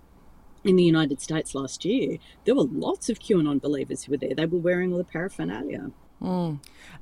[0.66, 4.34] in the United States last year, there were lots of QAnon believers who were there.
[4.36, 5.92] They were wearing all the paraphernalia.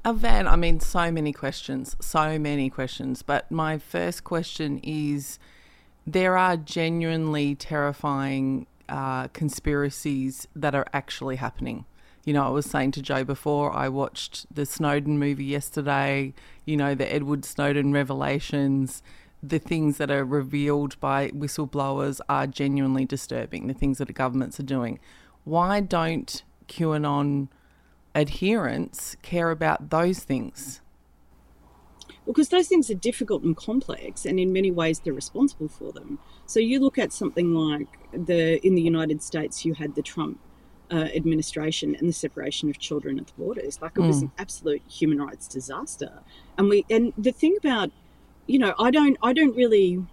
[0.04, 3.22] Uh, Van, I mean, so many questions, so many questions.
[3.22, 5.40] But my first question is
[6.06, 11.86] there are genuinely terrifying uh, conspiracies that are actually happening.
[12.26, 16.34] You know, I was saying to Joe before, I watched the Snowden movie yesterday,
[16.66, 19.04] you know, the Edward Snowden revelations.
[19.42, 24.58] The things that are revealed by whistleblowers are genuinely disturbing, the things that the governments
[24.58, 25.00] are doing.
[25.44, 27.50] Why don't QAnon
[28.16, 30.80] adherents care about those things?
[32.26, 36.20] Because those things are difficult and complex and in many ways they're responsible for them
[36.46, 40.40] so you look at something like the in the united states you had the trump
[40.92, 44.08] uh, administration and the separation of children at the borders like it mm.
[44.08, 46.20] was an absolute human rights disaster
[46.58, 47.90] and we and the thing about
[48.46, 50.06] you know i don't i don't really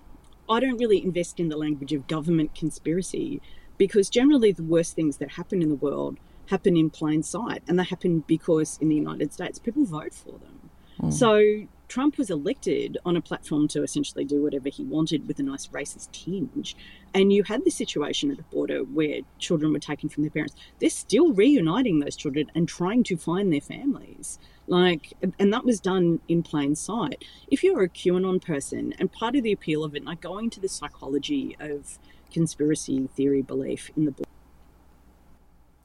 [0.48, 3.42] i don't really invest in the language of government conspiracy
[3.76, 7.78] because generally the worst things that happen in the world happen in plain sight and
[7.78, 10.70] they happen because in the united states people vote for them
[11.02, 11.12] mm.
[11.12, 15.42] so Trump was elected on a platform to essentially do whatever he wanted with a
[15.42, 16.76] nice racist tinge.
[17.12, 20.54] And you had the situation at the border where children were taken from their parents.
[20.78, 24.38] They're still reuniting those children and trying to find their families.
[24.68, 27.24] Like, and that was done in plain sight.
[27.50, 30.60] If you're a QAnon person, and part of the appeal of it, like going to
[30.60, 31.98] the psychology of
[32.32, 34.28] conspiracy theory belief in the book.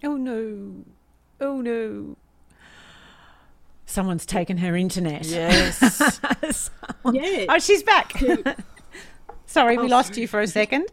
[0.03, 0.85] Oh no.
[1.41, 2.15] Oh no.
[3.85, 5.25] Someone's taken her internet.
[5.25, 5.81] Yes.
[7.11, 7.45] yeah.
[7.49, 8.13] Oh, she's back.
[9.45, 10.21] Sorry, we oh, lost sorry.
[10.21, 10.87] you for a second.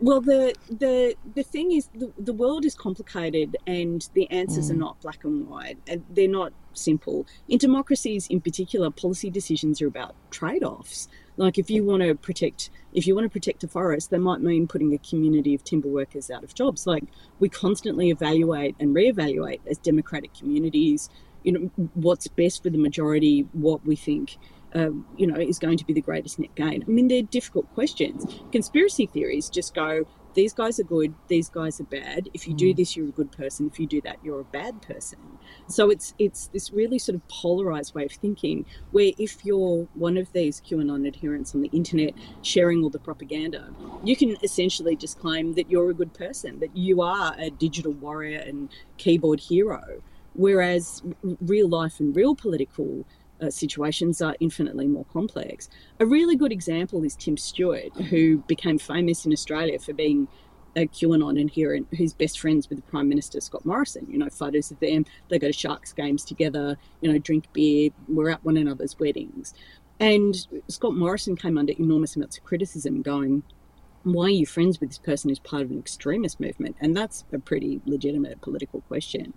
[0.00, 4.72] Well, the the the thing is, the, the world is complicated, and the answers mm.
[4.72, 7.26] are not black and white, and they're not simple.
[7.48, 11.08] In democracies, in particular, policy decisions are about trade-offs.
[11.36, 14.40] Like if you want to protect, if you want to protect a forest, that might
[14.40, 16.86] mean putting a community of timber workers out of jobs.
[16.86, 17.04] Like
[17.40, 21.08] we constantly evaluate and reevaluate as democratic communities
[21.44, 24.36] you know what's best for the majority, what we think.
[24.74, 26.82] Uh, you know, is going to be the greatest net gain.
[26.82, 28.26] I mean, they're difficult questions.
[28.50, 30.04] Conspiracy theories just go,
[30.34, 32.28] these guys are good, these guys are bad.
[32.34, 32.76] If you do mm.
[32.76, 33.68] this, you're a good person.
[33.72, 35.18] If you do that, you're a bad person.
[35.68, 40.16] So it's it's this really sort of polarized way of thinking, where if you're one
[40.16, 45.18] of these QAnon adherents on the internet sharing all the propaganda, you can essentially just
[45.18, 50.02] claim that you're a good person, that you are a digital warrior and keyboard hero.
[50.34, 51.02] Whereas
[51.40, 53.06] real life and real political
[53.40, 55.68] uh, situations are infinitely more complex.
[56.00, 60.28] A really good example is Tim Stewart, who became famous in Australia for being
[60.76, 64.06] a QAnon adherent who's best friends with the Prime Minister Scott Morrison.
[64.10, 67.90] You know, photos of them, they go to Sharks games together, you know, drink beer,
[68.08, 69.54] we're at one another's weddings.
[70.00, 70.34] And
[70.68, 73.44] Scott Morrison came under enormous amounts of criticism, going,
[74.02, 76.76] why are you friends with this person who's part of an extremist movement?
[76.80, 79.32] And that's a pretty legitimate political question.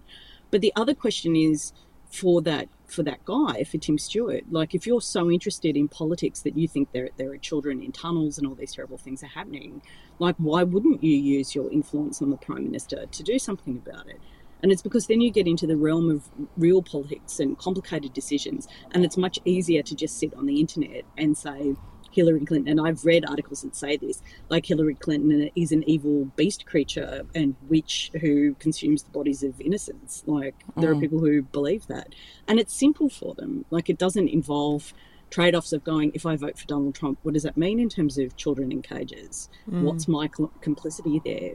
[0.52, 1.74] But the other question is
[2.12, 6.40] for that for that guy, for Tim Stewart, like if you're so interested in politics
[6.42, 9.28] that you think there there are children in tunnels and all these terrible things are
[9.28, 9.82] happening,
[10.20, 14.08] like why wouldn't you use your influence on the prime minister to do something about
[14.08, 14.20] it?
[14.64, 18.68] And it's because then you get into the realm of real politics and complicated decisions,
[18.92, 21.76] and it's much easier to just sit on the internet and say,
[22.18, 26.26] Hillary Clinton, and I've read articles that say this, like Hillary Clinton is an evil
[26.36, 30.24] beast creature and witch who consumes the bodies of innocents.
[30.26, 30.98] Like there mm.
[30.98, 32.16] are people who believe that,
[32.48, 33.66] and it's simple for them.
[33.70, 34.94] Like it doesn't involve
[35.30, 38.18] trade-offs of going if i vote for donald trump what does that mean in terms
[38.18, 39.82] of children in cages mm.
[39.82, 40.30] what's my
[40.62, 41.52] complicity there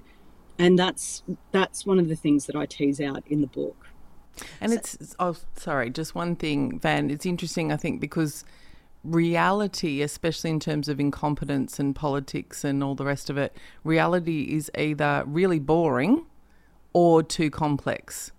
[0.59, 1.23] and that's
[1.53, 3.87] that's one of the things that i tease out in the book
[4.61, 8.45] and so, it's oh sorry just one thing van it's interesting i think because
[9.05, 14.55] reality, especially in terms of incompetence and politics and all the rest of it, reality
[14.55, 16.27] is either really boring
[16.93, 18.33] or too complex.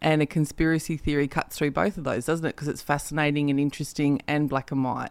[0.00, 2.54] And a conspiracy theory cuts through both of those, doesn't it?
[2.54, 5.10] Because it's fascinating and interesting and black and white.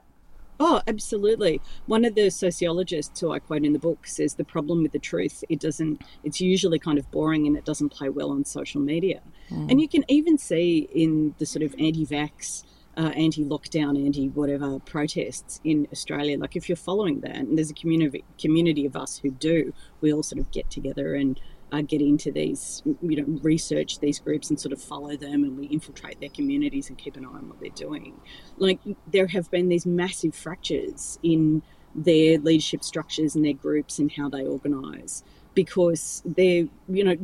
[0.59, 1.59] Oh, absolutely.
[1.87, 4.99] One of the sociologists who I quote in the book says the problem with the
[4.99, 8.79] truth, it doesn't, it's usually kind of boring and it doesn't play well on social
[8.79, 9.21] media.
[9.49, 9.71] Mm.
[9.71, 12.63] And you can even see in the sort of anti vax
[12.97, 16.37] uh, anti-lockdown, anti-whatever protests in Australia.
[16.37, 20.13] Like if you're following that, and there's a community community of us who do, we
[20.13, 21.39] all sort of get together and
[21.71, 25.57] uh, get into these, you know, research these groups and sort of follow them, and
[25.57, 28.13] we infiltrate their communities and keep an eye on what they're doing.
[28.57, 31.63] Like there have been these massive fractures in
[31.95, 37.17] their leadership structures and their groups and how they organise because they're you know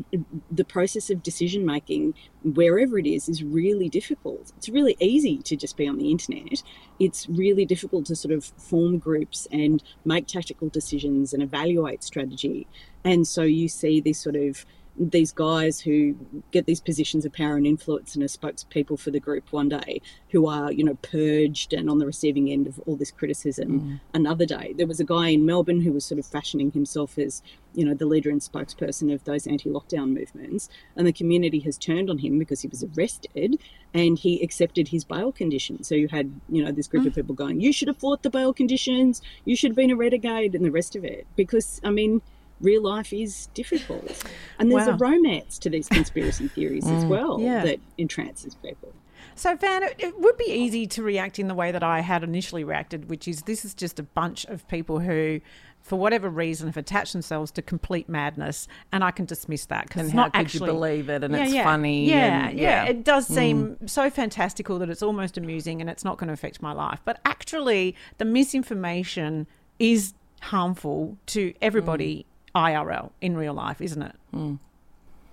[0.52, 2.14] the process of decision making
[2.44, 4.52] wherever it is is really difficult.
[4.58, 6.64] It's really easy to just be on the internet.
[7.00, 12.68] It's really difficult to sort of form groups and make tactical decisions and evaluate strategy.
[13.04, 14.66] And so you see this sort of
[15.00, 16.14] these guys who
[16.52, 20.02] get these positions of power and influence and are spokespeople for the group one day
[20.30, 24.00] who are, you know, purged and on the receiving end of all this criticism mm.
[24.14, 24.74] another day.
[24.78, 27.42] There was a guy in Melbourne who was sort of fashioning himself as,
[27.74, 30.68] you know, the leader and spokesperson of those anti lockdown movements.
[30.98, 33.58] And the community has turned on him because he was arrested
[33.94, 35.88] and he accepted his bail conditions.
[35.88, 37.08] So you had, you know, this group mm.
[37.08, 39.96] of people going, you should have fought the bail conditions, you should have been a
[39.96, 41.26] renegade, and the rest of it.
[41.38, 42.22] Because, I mean,
[42.62, 44.24] real life is difficult.
[44.58, 44.94] And there's Wow.
[44.94, 47.64] a romance to these conspiracy theories as mm, well Yeah.
[47.64, 48.94] that entrances people.
[49.36, 52.24] So, Van, it, it would be easy to react in the way that I had
[52.24, 55.40] initially reacted, which is this is just a bunch of people who,
[55.82, 60.08] for whatever reason, have attached themselves to complete madness, and I can dismiss that because
[60.08, 61.24] it's how not could actually you believe it?
[61.24, 61.64] And Yeah, it's yeah.
[61.64, 62.10] funny.
[62.10, 63.36] Yeah, and, yeah, It does mm.
[63.36, 67.00] seem so fantastical that it's almost amusing, and it's not going to affect my life.
[67.06, 69.48] But actually, the misinformation
[69.80, 72.26] is harmful to everybody mm.
[72.56, 74.16] IRL in real life, isn't it?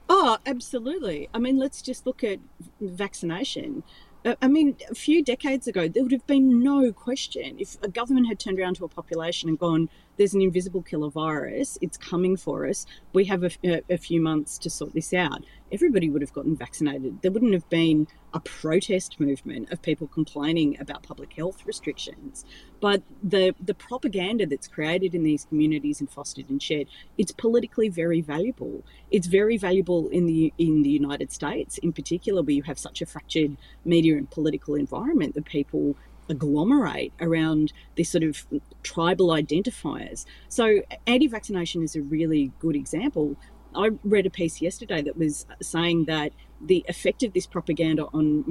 [0.08, 1.28] Oh, absolutely.
[1.34, 2.38] I mean, let's just look at
[2.80, 3.82] vaccination.
[4.24, 7.88] Uh, I mean, a few decades ago, there would have been no question if a
[7.88, 11.96] government had turned around to a population and gone, there's an invisible killer virus, it's
[11.96, 15.44] coming for us, we have a, a, a few months to sort this out.
[15.70, 17.22] Everybody would have gotten vaccinated.
[17.22, 22.44] There wouldn't have been a protest movement of people complaining about public health restrictions.
[22.80, 27.88] But the, the propaganda that's created in these communities and fostered and shared, it's politically
[27.88, 28.84] very valuable.
[29.10, 33.00] It's very valuable in the in the United States, in particular, where you have such
[33.00, 35.96] a fractured media and political environment that people
[36.28, 38.44] agglomerate around these sort of
[38.82, 40.26] tribal identifiers.
[40.48, 43.36] So anti-vaccination is a really good example.
[43.76, 48.44] I read a piece yesterday that was saying that the effect of this propaganda on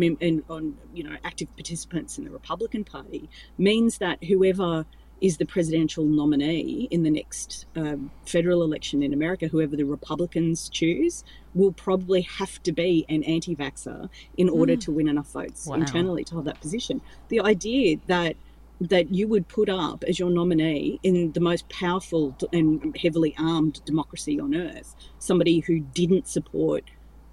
[0.49, 4.85] on you know active participants in the Republican Party means that whoever
[5.21, 10.67] is the presidential nominee in the next um, federal election in America, whoever the Republicans
[10.69, 15.75] choose, will probably have to be an anti-vaxxer in order to win enough votes Wow.
[15.77, 17.01] internally to hold that position.
[17.29, 18.35] The idea that
[18.81, 23.83] that you would put up as your nominee in the most powerful and heavily armed
[23.85, 26.83] democracy on earth, somebody who didn't support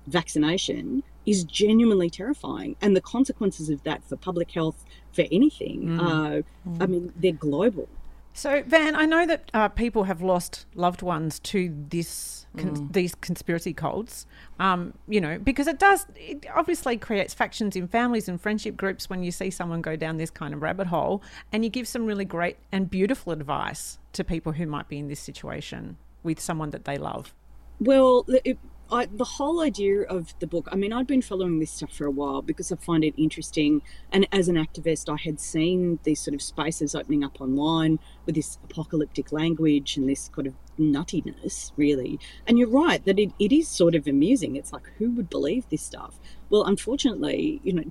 [0.07, 2.76] vaccination is genuinely terrifying.
[2.81, 6.00] And the consequences of that for public health, for anything, mm.
[6.00, 6.44] are,
[6.81, 6.88] I mm.
[6.88, 7.88] mean, they're global.
[8.35, 13.14] So, Van, I know that uh, people have lost loved ones to this con- these
[13.14, 14.27] conspiracy cults.
[14.59, 19.11] Um, you know, because it does it obviously creates factions in families and friendship groups
[19.11, 22.07] when you see someone go down this kind of rabbit hole, and you give some
[22.07, 26.71] really great and beautiful advice to people who might be in this situation with someone
[26.71, 27.35] that they love.
[27.81, 28.59] Well, it,
[28.92, 32.07] I, the whole idea of the book, I mean, I'd been following this stuff for
[32.07, 33.83] a while because I find it interesting.
[34.12, 38.35] And as an activist, I had seen these sort of spaces opening up online with
[38.35, 42.20] this apocalyptic language and this kind of nuttiness, really.
[42.46, 44.57] And you're right that it, it is sort of amusing.
[44.57, 46.20] It's like, who would believe this stuff?
[46.50, 47.85] Well, unfortunately, you know,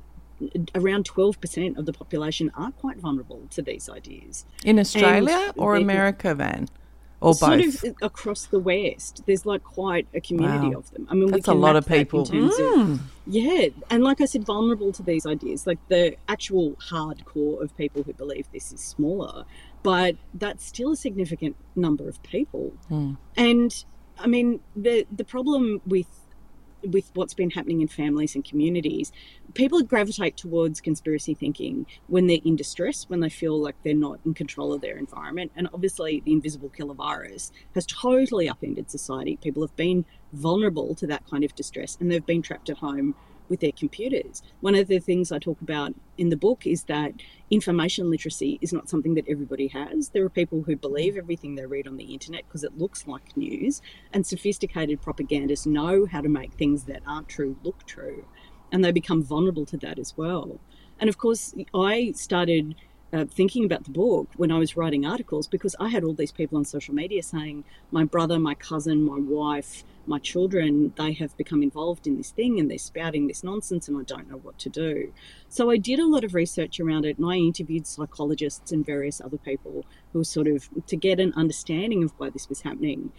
[0.76, 4.46] around 12% of the population are quite vulnerable to these ideas.
[4.64, 6.68] In Australia or America, Van?
[7.22, 7.84] Or sort both?
[7.84, 9.24] of across the West.
[9.28, 10.80] There's like quite a community Wow.
[10.80, 11.08] of them.
[11.10, 12.26] I mean, we That's a lot of people.
[12.26, 13.00] terms of- mm.
[13.28, 15.68] yeah, and like I said, vulnerable to these ideas.
[15.68, 19.46] Like the actual hardcore of people who believe this is smaller,
[19.84, 22.74] but that's still a significant number of people.
[22.90, 23.14] Hmm.
[23.38, 23.86] And
[24.18, 26.08] I mean, the the problem with
[26.84, 29.12] with what's been happening in families and communities,
[29.54, 34.20] people gravitate towards conspiracy thinking when they're in distress, when they feel like they're not
[34.26, 35.52] in control of their environment.
[35.56, 39.38] And obviously, the invisible killer virus has totally upended society.
[39.38, 43.16] People have been vulnerable to that kind of distress and they've been trapped at home
[43.52, 44.42] with their computers.
[44.62, 47.14] One of the things I talk about in the book is that
[47.52, 50.10] information literacy is not something that everybody has.
[50.10, 53.38] There are people who believe everything they read on the internet because it looks like
[53.38, 53.82] news,
[54.14, 58.26] and sophisticated propagandists know how to make things that aren't true look true,
[58.72, 60.60] and they become vulnerable to that as well.
[60.98, 62.76] And of course, I started
[63.14, 66.32] uh, thinking about the book when I was writing articles because I had all these
[66.32, 71.36] people on social media saying, my brother, my cousin, my wife, my children, they have
[71.38, 74.58] become involved in this thing and they're spouting this nonsense and I don't know what
[74.60, 75.14] to do.
[75.50, 79.22] So I did a lot of research around it and I interviewed psychologists and various
[79.22, 83.12] other people who were sort of to get an understanding of why this was happening.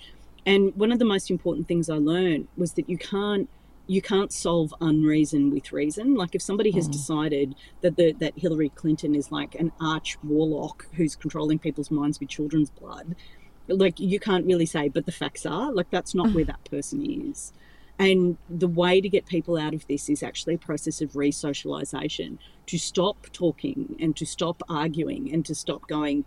[0.45, 3.49] And one of the most important things I learned was that you can't
[3.93, 6.15] you can't solve unreason with reason.
[6.15, 6.93] Like if somebody has hmm.
[6.93, 12.19] decided that the, that Hillary Clinton is like an arch warlock who's controlling people's minds
[12.19, 13.15] with children's blood,
[13.69, 16.51] like you can't really say, but the facts are like that's not where hmm.
[16.51, 17.53] that person is.
[17.99, 22.39] And the way to get people out of this is actually a process of re-socialization
[22.67, 26.25] to stop talking and to stop arguing and to stop going,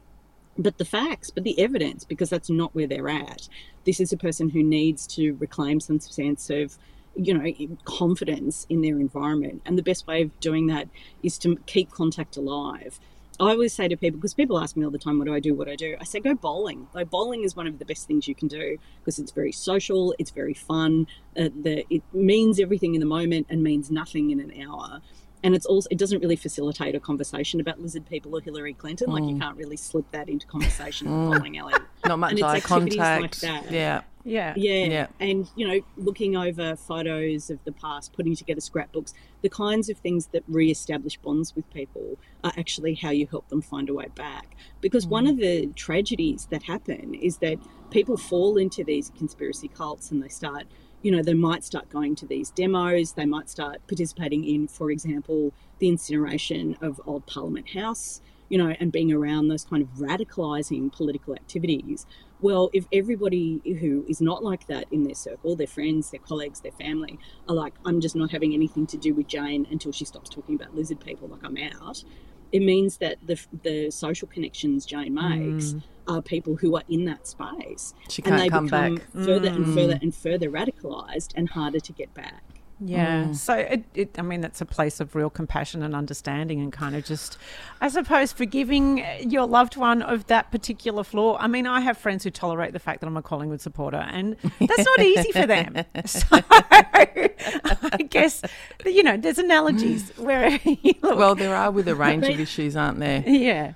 [0.56, 3.50] but the facts, but the evidence, because that's not where they're at.
[3.86, 6.78] This is a person who needs to reclaim some sense of,
[7.16, 9.62] you know, confidence in their environment.
[9.66, 10.88] And the best way of doing that
[11.24, 13.00] is to keep contact alive.
[13.40, 15.42] I always say to people, because people ask me all the time, what do I
[15.42, 15.54] do?
[15.54, 15.98] What do I do?
[16.00, 16.88] I say, go bowling.
[16.94, 20.16] Like, bowling is one of the best things you can do because it's very social,
[20.20, 21.06] it's very fun,
[21.38, 25.02] uh, the, it means everything in the moment and means nothing in an hour.
[25.44, 29.12] and it's also it doesn't really facilitate a conversation about lizard people or Hillary Clinton.
[29.12, 29.34] Like Mm.
[29.34, 31.74] you can't really slip that into conversation with bowling alley.
[32.06, 33.42] Not much And it's eye like contact.
[33.42, 33.70] that.
[33.72, 34.02] yeah.
[34.26, 34.54] Yeah.
[34.58, 34.86] Yeah.
[34.86, 35.08] Yeah.
[35.20, 39.14] And, you know, looking over photos of the past, putting together scrapbooks,
[39.44, 43.48] the kinds of things that re establish bonds with people are actually how you help
[43.50, 44.58] them find a way back.
[44.82, 45.76] Because one of the mm.
[45.76, 47.60] tragedies that happen is that
[47.92, 50.66] people fall into these conspiracy cults and they start,
[51.04, 54.90] you know, they might start going to these demos, they might start participating in, for
[54.90, 59.90] example, the incineration of old Parliament House you know, and being around those kind of
[59.98, 62.06] radicalizing political activities.
[62.42, 66.60] Well, if everybody who is not like that in their circle, their friends, their colleagues,
[66.60, 67.18] their family,
[67.48, 70.56] are like, I'm just not having anything to do with Jane until she stops talking
[70.56, 72.04] about lizard people, like I'm out,
[72.52, 75.84] it means that the, the social connections Jane makes mm.
[76.08, 77.94] are people who are in that space.
[78.10, 79.12] She and they come become back.
[79.14, 80.02] further and further mm.
[80.02, 82.44] and further radicalized and harder to get back.
[82.80, 83.26] Yeah.
[83.26, 83.36] Mm.
[83.36, 86.96] So it, it, I mean, that's a place of real compassion and understanding, and kind
[86.96, 87.38] of just,
[87.80, 91.38] I suppose, forgiving uh, your loved one of that particular flaw.
[91.38, 94.36] I mean, I have friends who tolerate the fact that I'm a Collingwood supporter, and
[94.60, 95.76] that's not easy for them.
[96.06, 98.42] So I guess,
[98.86, 101.18] you know, there's analogies where you look.
[101.18, 103.24] Well, there are with a range of issues, aren't there?
[103.28, 103.74] yeah.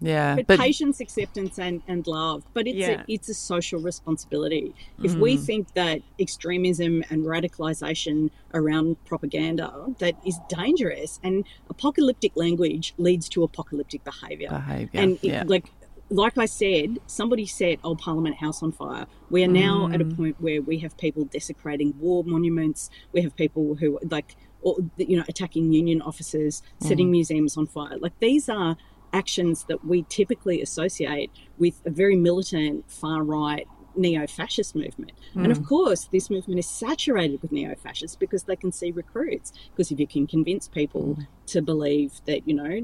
[0.00, 0.36] Yeah.
[0.46, 2.44] but, patience, acceptance, and, and love.
[2.54, 3.00] But it's Yeah.
[3.02, 4.74] a, it's a social responsibility.
[5.02, 12.94] If we think that extremism and radicalization around propaganda that is dangerous and apocalyptic language
[12.98, 14.48] leads to apocalyptic behavior.
[14.50, 15.44] Behaviour, and it, yeah.
[15.46, 15.66] like
[16.08, 19.06] like I said, somebody set Old Parliament House on fire.
[19.28, 20.16] We are now at a Mm.
[20.16, 22.90] point where we have people desecrating war monuments.
[23.12, 26.86] We have people who like, or, you know, attacking union officers, Mm.
[26.86, 27.98] setting museums on fire.
[27.98, 28.76] Like these are
[29.20, 33.66] actions that we typically associate with a very militant far right
[33.98, 35.56] neo-fascist movement and Mm.
[35.56, 39.98] of course this movement is saturated with neo-fascists because they can see recruits because if
[39.98, 41.26] you can convince people Mm.
[41.46, 42.74] to believe that you know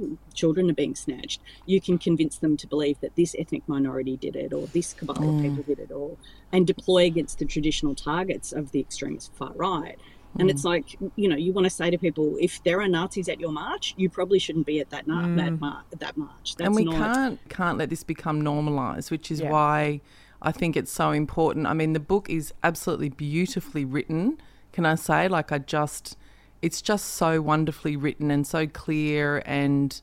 [0.41, 4.37] children are being snatched you can convince them to believe that this ethnic minority did
[4.45, 5.37] it or this cabal Mm.
[5.37, 6.17] of people did it or
[6.55, 9.99] and deploy against the traditional targets of the extremist far right
[10.39, 10.51] and Mm.
[10.51, 13.39] it's like, you know, you want to say to people, if there are Nazis at
[13.39, 16.57] your march, you probably shouldn't be at that na- that, mar- that march.
[16.57, 16.67] That's Mm.
[16.67, 17.15] and we not.
[17.15, 19.51] can't can't let this become normalized, which is Yeah.
[19.51, 20.01] why
[20.41, 21.67] I think it's so important.
[21.67, 24.39] I mean, the book is absolutely beautifully written.
[24.73, 25.29] Can I say?
[25.29, 26.17] Like, I just,
[26.63, 30.01] it's just so wonderfully written and so clear and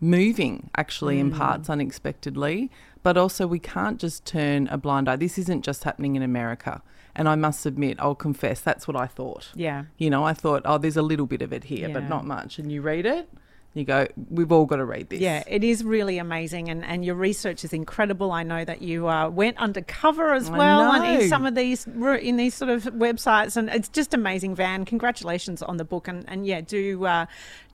[0.00, 1.20] moving, actually, Mm.
[1.20, 2.70] in parts unexpectedly.
[3.02, 5.16] But also, we can't just turn a blind eye.
[5.16, 6.82] This isn't just happening in America.
[7.18, 9.48] And I must admit, I'll confess, that's what I thought.
[9.54, 9.84] Yeah.
[9.98, 12.58] You know, I thought, oh, there's a little bit of it here, but not much.
[12.58, 13.28] And you read it,
[13.74, 15.20] you go, we've all got to read this.
[15.20, 18.32] Yeah, it is really amazing, and, and your research is incredible.
[18.32, 21.20] I know that you uh, went undercover as I well, know.
[21.20, 24.54] in some of these in these sort of websites, and it's just amazing.
[24.54, 27.26] Van, congratulations on the book, and and yeah, do uh,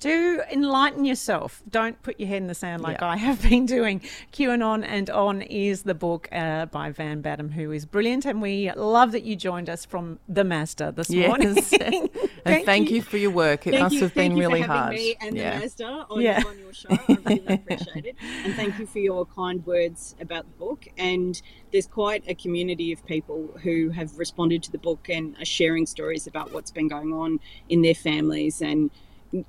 [0.04, 1.62] do enlighten yourself.
[1.66, 3.08] Don't put your head in the sand like Yeah.
[3.08, 4.00] I have been doing.
[4.32, 8.26] QAnon and On and on is the book uh, by Van Badham, who is brilliant,
[8.26, 11.56] and we love that you joined us from the Mazda this morning.
[11.56, 11.72] Yes.
[11.80, 12.10] and
[12.66, 13.00] thank, you.
[13.00, 13.66] for your work.
[13.66, 14.94] It Thank must you, have been thank you really for having hard.
[14.94, 15.54] me and yeah.
[15.54, 16.42] the Mazda on, Yeah.
[16.46, 16.88] on your show.
[16.90, 18.16] I really appreciate it.
[18.44, 20.86] And thank you for your kind words about the book.
[20.98, 21.40] And
[21.72, 25.86] there's quite a community of people who have responded to the book and are sharing
[25.86, 27.40] stories about what's been going on
[27.70, 28.90] in their families and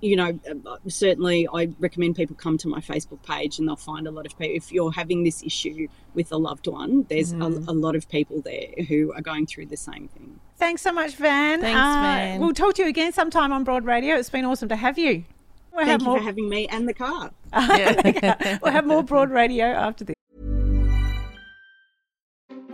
[0.02, 4.08] you know, uh, certainly I recommend people come to my Facebook page and they'll find
[4.08, 4.56] a lot of people.
[4.56, 8.42] If you're having this issue with a loved one, there's a, a lot of people
[8.42, 10.40] there who are going through the same thing.
[10.58, 11.62] Thanks so much, Van.
[11.62, 12.40] Thanks, Uh, Van.
[12.40, 14.16] We'll talk to you again sometime on Broad Radio.
[14.16, 15.26] It's been awesome to have you.
[15.74, 16.18] We'll Thank have you more.
[16.20, 17.32] for having me and the car.
[18.64, 20.16] we'll have more Broad Radio after this.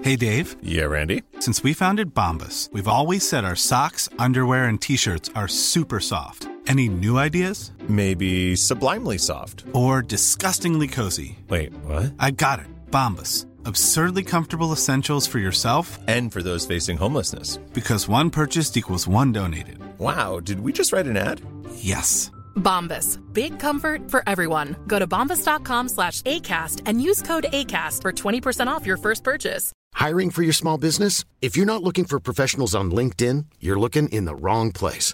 [0.04, 1.22] Hey Dave, Yeah, Randy.
[1.40, 6.00] since we founded Bombas, we've always said our socks, underwear, and t shirts are super
[6.00, 6.48] soft.
[6.68, 7.72] Any new ideas?
[7.90, 9.66] Maybe sublimely soft.
[9.74, 11.38] Or disgustingly cozy?
[11.50, 12.14] Wait, what?
[12.20, 12.68] I got it.
[12.92, 13.46] Bombas.
[13.66, 17.58] Absurdly comfortable essentials for yourself And for those facing homelessness.
[17.74, 19.78] because one purchased equals one donated.
[20.00, 21.42] Wow, did we just write an ad?
[21.76, 22.32] Yes.
[22.56, 23.20] Bombas.
[23.34, 24.76] Big comfort for everyone.
[24.88, 29.72] Go to bombas.com slash ACAST and use code ACAST for 20% off your first purchase.
[29.94, 31.24] Hiring for your small business?
[31.42, 35.14] If you're not looking for professionals on LinkedIn, you're looking in the wrong place.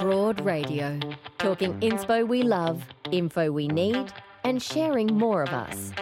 [0.00, 1.00] Broad Radio,
[1.38, 4.12] talking inspo we love, info we need,
[4.44, 5.92] and sharing more of us.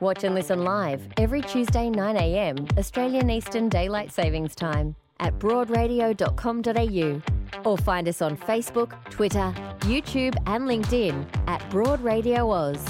[0.00, 7.22] Watch and listen live every Tuesday 9am Australian Eastern Daylight Savings Time at broadradio.com.au
[7.68, 12.84] or find us on Facebook, Twitter, YouTube and LinkedIn at Broad Radio Oz.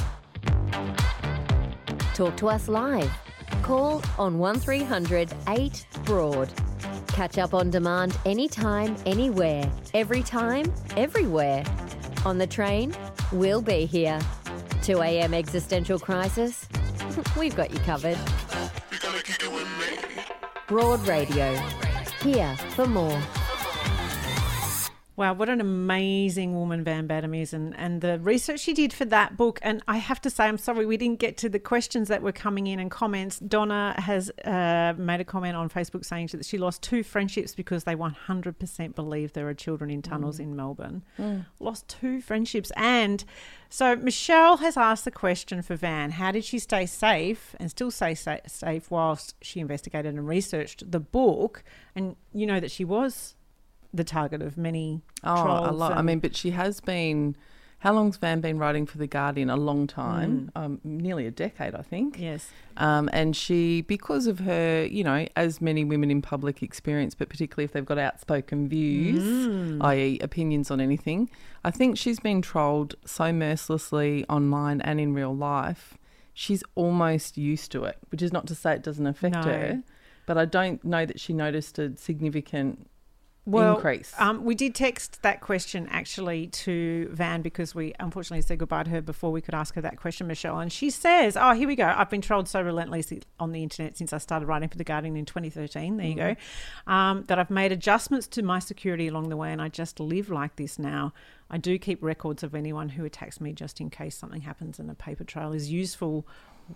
[2.15, 3.11] Talk to us live.
[3.63, 6.53] Call on 1300 8 Broad.
[7.09, 11.65] Catch up on demand anytime, anywhere, every time, everywhere.
[12.25, 12.95] On the train,
[13.33, 14.19] we'll be here.
[14.83, 15.35] 2 a.m.
[15.35, 16.67] existential crisis?
[17.39, 18.19] We've got you covered.
[20.67, 21.55] Broad Radio.
[22.23, 23.21] Here for more.
[25.21, 29.05] Wow, what an amazing woman Van Badham is, and, and the research she did for
[29.05, 29.59] that book.
[29.61, 32.33] And I have to say, I'm sorry we didn't get to the questions that were
[32.33, 33.39] coming in and comments.
[33.39, 37.85] Donna has uh, made a comment on Facebook saying that she lost two friendships because
[37.85, 40.45] they 100% believe there are children in tunnels Mm.
[40.45, 41.03] in Melbourne.
[41.19, 41.45] Mm.
[41.59, 42.73] Lost two friendships.
[42.75, 43.23] And
[43.69, 47.91] so Michelle has asked the question for Van How did she stay safe and still
[47.91, 51.63] stay safe whilst she investigated and researched the book?
[51.95, 53.35] And you know that she was
[53.93, 55.69] the target of many Oh, trolls.
[55.69, 55.93] a lot.
[55.97, 57.37] I mean, but she has been.
[57.81, 59.49] How long's Van been writing for the Guardian?
[59.49, 62.19] A long time, um, nearly a decade, I think.
[62.19, 62.21] Mm.
[62.21, 62.51] Yes.
[62.77, 67.31] Um, and she, because of her, you know, as many women in public experience, but
[67.31, 69.83] particularly if they've got outspoken views, Mm.
[69.83, 71.31] i.e., opinions on anything,
[71.65, 75.97] I think she's been trolled so mercilessly online and in real life.
[76.35, 79.41] She's almost used to it, which is not to say it doesn't affect No.
[79.43, 79.83] her,
[80.27, 82.91] but I don't know that she noticed a significant
[83.47, 84.13] well, increase.
[84.19, 88.91] Um, we did text that question actually to Van because we unfortunately said goodbye to
[88.91, 90.59] her before we could ask her that question, Michelle.
[90.59, 91.93] And she says, Oh, here we go.
[91.97, 95.17] I've been trolled so relentlessly on the internet since I started writing for The Guardian
[95.17, 95.97] in 2013.
[95.97, 96.37] There you go.
[96.87, 100.31] Um, that I've made adjustments to my security along the way and I just live
[100.31, 101.13] like this now.
[101.51, 104.91] I do keep records of anyone who attacks me just in case something happens and
[104.91, 106.27] a paper trail is useful.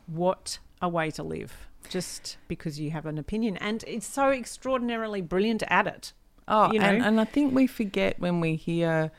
[0.06, 3.56] What a way to live, just because you have an opinion.
[3.58, 6.12] And it's so extraordinarily brilliant at it.
[6.48, 6.86] Oh, you know?
[6.86, 9.10] and, and I think we forget when we hear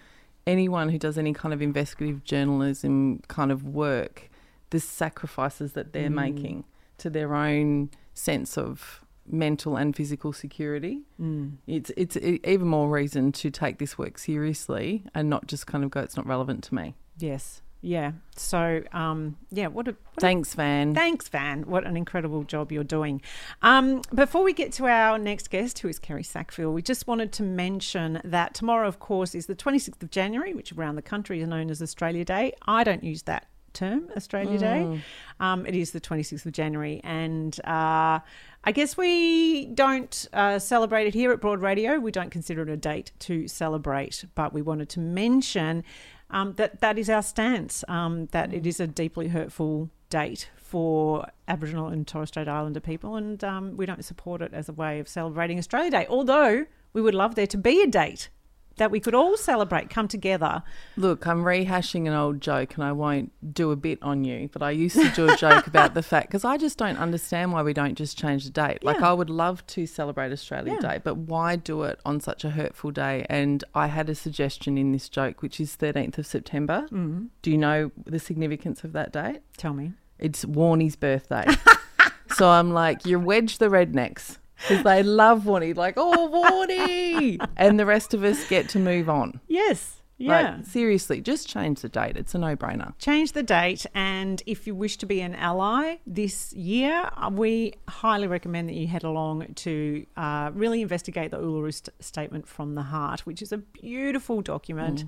[0.47, 4.29] anyone who does any kind of investigative journalism kind of work,
[4.69, 6.13] the sacrifices that they're Mm.
[6.13, 6.63] making
[6.99, 11.01] to their own sense of mental and physical security.
[11.19, 11.53] Mm.
[11.65, 15.89] It's it's even more reason to take this work seriously and not just kind of
[15.89, 16.93] go, it's not relevant to me.
[17.17, 17.61] Yes.
[17.85, 18.13] Yeah.
[18.35, 19.91] So, um, yeah, what a.
[19.91, 20.95] What a- Thanks, Van.
[20.95, 21.67] Thanks, Van.
[21.67, 23.21] What an incredible job you're doing.
[23.61, 27.31] Um, before we get to our next guest, who is Kerry Sackville, we just wanted
[27.33, 31.41] to mention that tomorrow, of course, is the 26th of January, which around the country
[31.41, 32.53] is known as Australia Day.
[32.65, 34.83] I don't use that term, Australia Day.
[34.87, 35.01] Mm.
[35.39, 37.01] Um, it is the 26th of January.
[37.03, 38.19] And uh,
[38.67, 41.99] I guess we don't uh, celebrate it here at Broad Radio.
[41.99, 45.83] We don't consider it a date to celebrate, but we wanted to mention
[46.31, 51.27] um, that that is our stance, um, that it is a deeply hurtful date for
[51.47, 54.99] Aboriginal and Torres Strait Islander people, and um, we don't support it as a way
[54.99, 58.29] of celebrating Australia Day, although we would love there to be a date
[58.77, 60.63] that we could all celebrate, come together.
[60.97, 64.61] Look, I'm rehashing an old joke and I won't do a bit on you, but
[64.61, 67.63] I used to do a joke about the fact because I just don't understand why
[67.63, 68.83] we don't just change the date.
[68.83, 69.09] Like, Yeah.
[69.09, 70.89] I would love to celebrate Australia Yeah.
[70.89, 73.25] Day, but why do it on such a hurtful day?
[73.29, 76.87] And I had a suggestion in this joke, which is 13th of September.
[76.91, 77.29] Mhm.
[77.41, 79.39] Do you know the significance of that date?
[79.57, 79.93] Tell me.
[80.19, 81.45] It's Warnie's birthday.
[82.35, 85.75] so I'm like, you wedge the rednecks because they love Warnie.
[85.75, 86.29] Like, oh,
[86.67, 87.45] Warnie!
[87.57, 89.39] and the rest of us get to move on.
[89.47, 89.91] Yes.
[90.17, 90.55] Yeah.
[90.55, 92.15] Like, seriously, just change the date.
[92.15, 92.93] It's a no brainer.
[92.99, 97.73] change the date and if you wish to be an ally this year uh, we
[97.89, 102.75] highly recommend that you head along to uh, really investigate the uluru St- statement from
[102.75, 105.03] the heart which is a beautiful document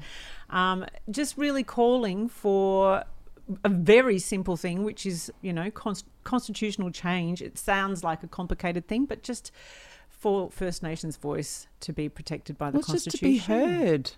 [0.50, 3.06] um, just really calling for
[3.64, 8.28] a very simple thing which is you know const- constitutional change it sounds like a
[8.28, 9.52] complicated thing but just
[10.10, 14.12] for first nations voice to be protected by the Well, it's just to be heard.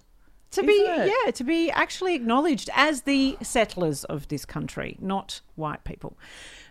[0.52, 1.14] To be Isn't it?
[1.26, 6.18] yeah to be actually acknowledged as the settlers of this country not white people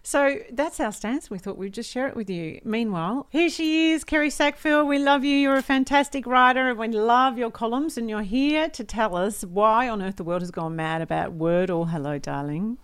[0.03, 3.93] so that's our stance we thought we'd just share it with you meanwhile here she
[3.93, 7.97] is kerry sackville we love you you're a fantastic writer and we love your columns
[7.97, 11.39] and you're here to tell us why on earth the world has gone mad about
[11.39, 12.79] Wordle hello darling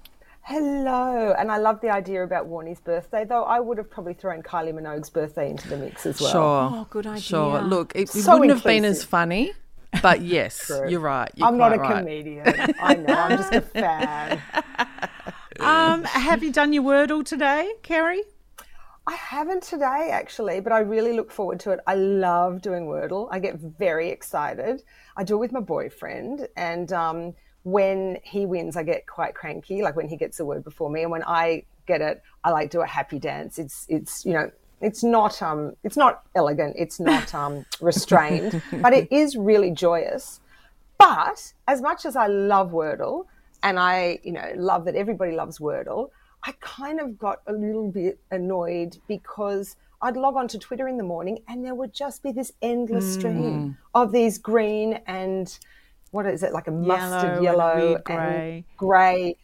[0.47, 4.43] Hello, and I love the idea about Warnie's birthday, though I would have probably thrown
[4.43, 6.31] Kylie Minogue's birthday into the mix as well.
[6.31, 6.81] Sure.
[6.81, 7.23] Oh, good idea.
[7.23, 7.63] Sure.
[7.63, 9.55] Look, it, it So wouldn't have been as funny,
[10.03, 11.31] but yes, you're right.
[11.35, 11.99] You're I'm not a right.
[11.99, 12.75] comedian.
[12.81, 14.43] I know, I'm just a fan.
[15.61, 18.23] um, have you done your wordle today kerry
[19.07, 21.81] I haven't today actually, but I really look forward to it.
[21.87, 23.29] I love doing Wordle.
[23.31, 24.83] I get very excited.
[25.17, 27.35] I do it with my boyfriend, and um,
[27.65, 29.83] when he wins, I get quite cranky.
[29.83, 32.71] Like when he gets a word before me, and when I get it, I like
[32.71, 33.59] do a happy dance.
[33.59, 34.51] It's it's you know
[34.85, 36.73] it's not um it's not elegant.
[36.79, 40.41] It's not um restrained, but it is really joyous.
[40.99, 43.27] But as much as I love Wordle,
[43.63, 46.11] and I you know love that everybody loves Wordle.
[46.47, 50.99] I kind of got a little bit annoyed because I'd log on to Twitter in
[50.99, 53.19] the morning and there would just be this endless Mm.
[53.19, 55.47] stream of these green and
[56.11, 58.65] what is it like a mustard Yellow and yellow weird grey.
[58.77, 59.37] grey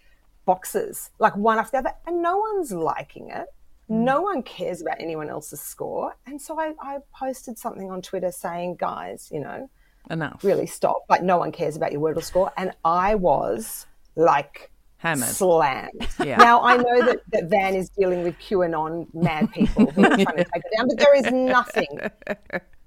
[0.45, 3.47] boxes, like one after the other, and no one's liking it.
[3.91, 4.05] Mm.
[4.05, 6.14] No one cares about anyone else's score.
[6.26, 9.68] And so I, I posted something on Twitter saying, guys, you know,
[10.11, 10.43] Enough.
[10.45, 11.05] really stop.
[11.09, 12.53] Like, no one cares about your Wordle score.
[12.57, 13.86] And I was
[14.16, 15.28] like, Hammered.
[15.28, 16.09] slammed.
[16.24, 16.36] Yeah.
[16.36, 20.26] Now I know that, that Van is dealing with QAnon mad people who are trying
[20.26, 21.88] to take it down, but there is nothing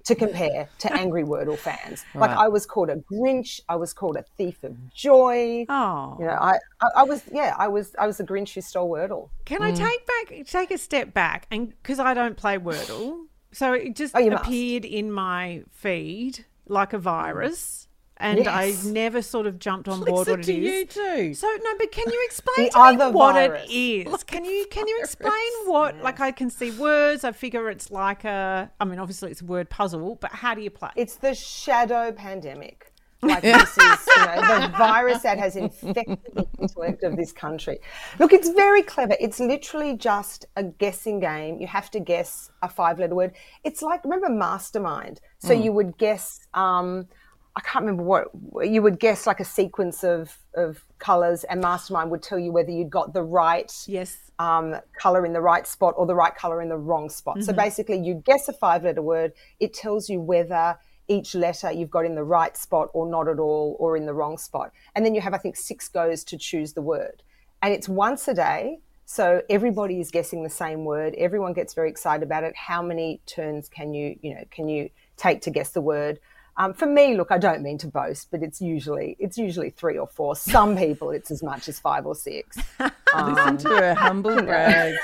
[0.04, 2.04] to compare to angry Wordle fans.
[2.14, 5.66] Like I was called a Grinch, I was called a thief of joy.
[5.68, 8.60] Oh, you know, I, I, I was yeah, I was I was the Grinch who
[8.60, 9.30] stole Wordle.
[9.44, 9.76] Can I mm.
[9.76, 14.14] take back take a step back and because I don't play Wordle, so it just
[14.16, 14.44] Oh, you must.
[14.44, 17.83] appeared in my feed like a virus.
[18.24, 18.48] And Yes.
[18.86, 20.64] I never sort of jumped on board Listen what it to is.
[20.72, 21.34] you too.
[21.34, 23.68] So no, but can you explain to me what virus.
[23.68, 24.24] it is?
[24.24, 25.96] Can you can you explain what?
[26.02, 27.22] Like I can see words.
[27.22, 28.70] I figure it's like a.
[28.80, 30.90] I mean, obviously it's a word puzzle, but how do you play?
[30.96, 32.90] It's the shadow pandemic.
[33.24, 37.78] Like this is you know, the virus that has infected the intellect of this country.
[38.18, 39.16] Look, it's very clever.
[39.18, 41.58] It's literally just a guessing game.
[41.58, 43.32] You have to guess a five-letter word.
[43.64, 45.22] It's like remember Mastermind.
[45.38, 45.64] So Mm.
[45.64, 46.40] you would guess.
[46.52, 47.06] Um,
[47.56, 52.10] I can't remember what you would guess like a sequence of of colors, and Mastermind
[52.10, 55.94] would tell you whether you'd got the right yes um, color in the right spot
[55.96, 57.42] or the right color in the wrong spot.
[57.44, 57.56] So Mhm.
[57.56, 59.32] basically, you guess a five letter word.
[59.60, 60.76] It tells you whether
[61.06, 64.14] each letter you've got in the right spot or not at all or in the
[64.14, 64.72] wrong spot.
[64.94, 67.22] And then you have, I think, six goes to choose the word.
[67.62, 68.80] And it's once a day.
[69.06, 71.14] So everybody is guessing the same word.
[71.16, 72.56] Everyone gets very excited about it.
[72.56, 74.88] How many turns can you, you know, can you
[75.18, 76.18] take to guess the word?
[76.56, 79.98] Um, for me, look, I don't mean to boast, but it's usually it's usually three
[79.98, 80.36] or four.
[80.36, 82.56] Some people, it's as much as five or six.
[82.78, 84.98] Listen to her humble brags.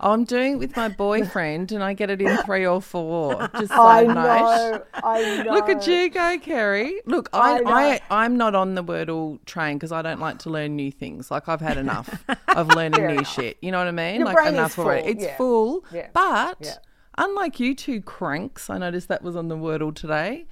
[0.00, 3.48] I'm doing it with my boyfriend, and I get it in three or four.
[3.58, 4.14] Just I side note.
[4.14, 5.52] know, I know.
[5.54, 7.00] Look at you go, Kerry.
[7.04, 10.50] Look, I, I, I I'm not on the Wordle train because I don't like to
[10.50, 11.32] learn new things.
[11.32, 13.58] Like I've had enough of learning new shit.
[13.60, 14.20] You know what I mean?
[14.20, 15.08] Your like enough already.
[15.08, 15.36] It's yeah.
[15.36, 15.84] full.
[15.92, 16.08] Yeah.
[16.12, 16.78] But
[17.16, 20.46] unlike you two cranks, I noticed that was on the Wordle today.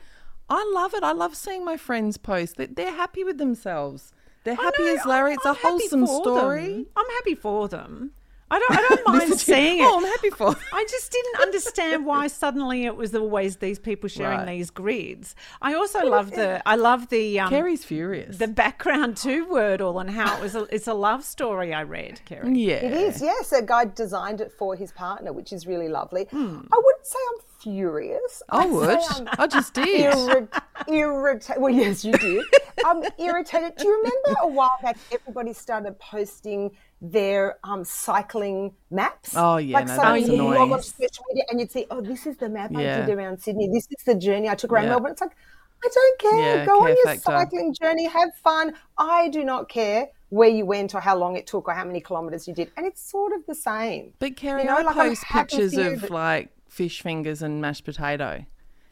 [0.48, 1.02] I love it.
[1.02, 2.56] I love seeing my friends post.
[2.56, 4.12] They- They're happy with themselves.
[4.44, 5.34] They're happy as Larry.
[5.34, 6.66] It's a I'm happy wholesome story.
[6.72, 6.86] them.
[6.96, 8.12] I'm happy for them.
[8.48, 8.70] I don't.
[8.70, 9.56] I don't mind Listen to you.
[9.66, 9.84] seeing it.
[9.84, 10.54] Oh, I'm happy for.
[10.72, 14.46] I just didn't understand why suddenly it was always these people sharing Right.
[14.46, 15.34] these grids.
[15.60, 16.62] I also love the.
[16.64, 17.40] I love the.
[17.40, 18.38] Um, Kerry's furious.
[18.38, 20.54] The background to Wordle and how it was.
[20.54, 21.74] A, it's a love story.
[21.74, 22.56] I read, Kerry.
[22.56, 22.74] Yeah.
[22.76, 23.50] It is, yes.
[23.50, 26.28] A guy designed it for his partner, which is really lovely.
[26.30, 26.60] Hmm.
[26.72, 28.42] I wouldn't say I'm furious.
[28.48, 30.12] I I'd I'm I just did.
[30.14, 30.48] Irri-
[30.88, 31.62] irritated.
[31.62, 32.44] Well, yes, you did.
[32.84, 33.76] I'm irritated.
[33.76, 39.32] Do you remember a while back everybody started posting their um, cycling maps?
[39.36, 42.26] Oh, yeah, Like no, that's you log on social media and you'd see, oh, this
[42.26, 43.02] is the map Yeah.
[43.02, 43.68] I did around Sydney.
[43.72, 44.90] This is the journey I took around Yeah.
[44.90, 45.12] Melbourne.
[45.12, 45.36] It's like,
[45.84, 46.56] I don't care.
[46.58, 47.22] Yeah, Go on your factor.
[47.22, 48.06] cycling journey.
[48.06, 48.74] Have fun.
[48.98, 52.00] I do not care where you went or how long it took or how many
[52.00, 52.72] kilometres you did.
[52.76, 54.12] And it's sort of the same.
[54.18, 57.60] But Kerry, You know, I like, post pictures you, of but- like fish fingers and
[57.60, 58.44] mashed potato.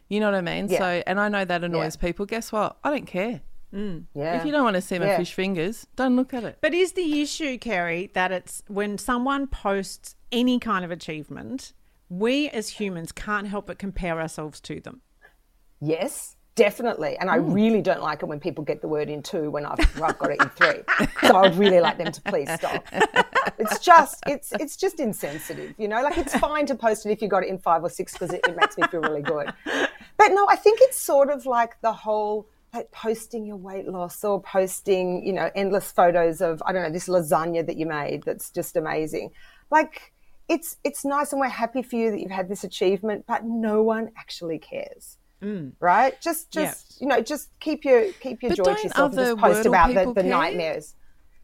[0.09, 0.69] You know what I mean?
[0.69, 0.79] Yeah.
[0.79, 2.25] So, and I know that annoys people.
[2.25, 2.79] Guess what?
[2.83, 3.43] I don't care.
[3.75, 4.05] Mm.
[4.15, 4.39] Yeah.
[4.39, 5.17] If you don't want to see my Yeah.
[5.19, 6.59] fish fingers, don't look at it.
[6.61, 11.73] But is the issue, Kerry, that it's when someone posts any kind of achievement,
[12.09, 15.03] we as humans can't help but compare ourselves to them.
[15.81, 17.17] Yes, definitely.
[17.19, 17.53] And I Hmm.
[17.53, 20.31] really don't like it when people get the word in two when I've, I've got
[20.31, 20.83] it in three.
[21.23, 22.87] So I would really like them to please stop.
[23.59, 26.03] It's just it's it's just insensitive, you know.
[26.03, 28.33] Like it's fine to post it if you got it in five or six because
[28.33, 29.53] it, it makes me feel really good.
[30.17, 34.25] But no, I think it's sort of like the whole like posting your weight loss
[34.25, 38.25] or posting, you know, endless photos of I don't know this lasagna that you made
[38.25, 39.31] that's just amazing.
[39.71, 40.13] Like
[40.49, 43.83] it's it's nice and we're happy for you that you've had this achievement, but no
[43.83, 45.73] one actually cares Mm.
[45.81, 46.19] right?
[46.21, 46.67] Just, Yeah.
[46.67, 49.67] just you know, just keep your keep your But joy to yourself and just post
[49.67, 50.95] about the, the nightmares.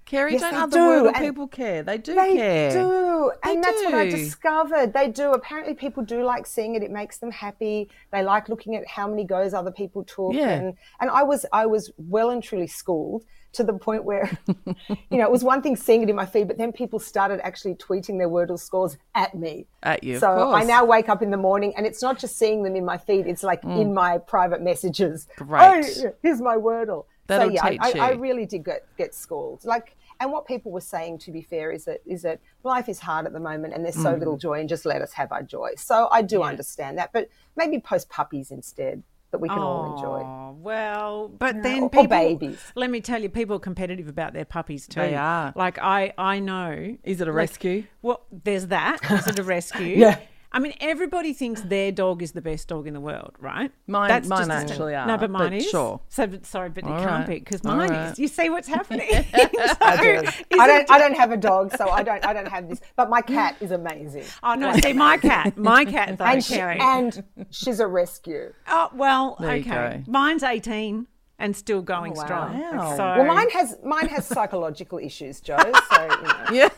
[0.06, 1.84] Kerry, Yes, don't other do, Wordle people care?
[1.84, 2.72] They do They care.
[2.72, 4.92] do, They and that's what I discovered.
[4.92, 5.32] They do.
[5.34, 6.82] Apparently, people do like seeing it.
[6.82, 7.88] It makes them happy.
[8.10, 10.32] They like looking at how many goes other people took.
[10.32, 10.48] Yeah.
[10.48, 15.18] And and I was I was well and truly schooled to the point where, you
[15.18, 17.74] know, it was one thing seeing it in my feed, but then people started actually
[17.74, 19.66] tweeting their Wordle scores at me.
[19.82, 22.62] At you, So I now wake up in the morning, and it's not just seeing
[22.62, 23.26] them in my feed.
[23.26, 25.26] It's like in my private messages.
[25.36, 25.46] Mm.
[25.46, 26.04] Great.
[26.04, 27.06] Oh, here's my Wordle.
[27.26, 29.64] That'll so yeah, I, I, I really did get get schooled.
[29.64, 32.98] Like, and what people were saying, to be fair, is that is that life is
[32.98, 34.40] hard at the moment, and there's so little Mm.
[34.40, 35.70] joy, and just let us have our joy.
[35.76, 40.22] So I do understand that, but maybe post puppies instead that we can all enjoy.
[40.24, 42.58] Oh, well, but then or- or people, babies.
[42.74, 45.00] Let me tell you, people are competitive about their puppies too.
[45.00, 45.52] They are.
[45.54, 46.96] Like I, I know.
[47.04, 47.84] Is it a like, rescue?
[48.02, 48.98] Well, there's that.
[49.10, 49.96] Is it a rescue?
[49.98, 50.18] Yeah.
[50.52, 53.70] I mean, everybody thinks their dog is the best dog in the world, right?
[53.86, 55.70] Mine- That's mine just a- actually No, are, but mine but is.
[55.70, 56.00] sure.
[56.08, 57.26] So, but- sorry, but it All can't right.
[57.28, 58.10] be because mine right.
[58.12, 58.18] is.
[58.18, 59.08] You see what's happening?
[59.32, 60.28] I do.
[60.58, 60.90] I don't.
[60.90, 62.24] I don't have a dog, so I don't.
[62.26, 62.80] I don't have this.
[62.96, 64.24] But my cat is amazing.
[64.42, 64.72] Oh no!
[64.74, 68.52] See, my cat, my cat though, and, she, and she's a rescue.
[68.68, 70.02] oh well, There okay.
[70.06, 71.06] Mine's eighteen
[71.40, 72.24] and still going wow.
[72.24, 72.60] strong.
[72.60, 72.96] Wow.
[72.96, 75.56] So, Well, mine has mine has psychological issues, Joe.
[75.58, 76.36] So you know.
[76.52, 76.68] Yeah.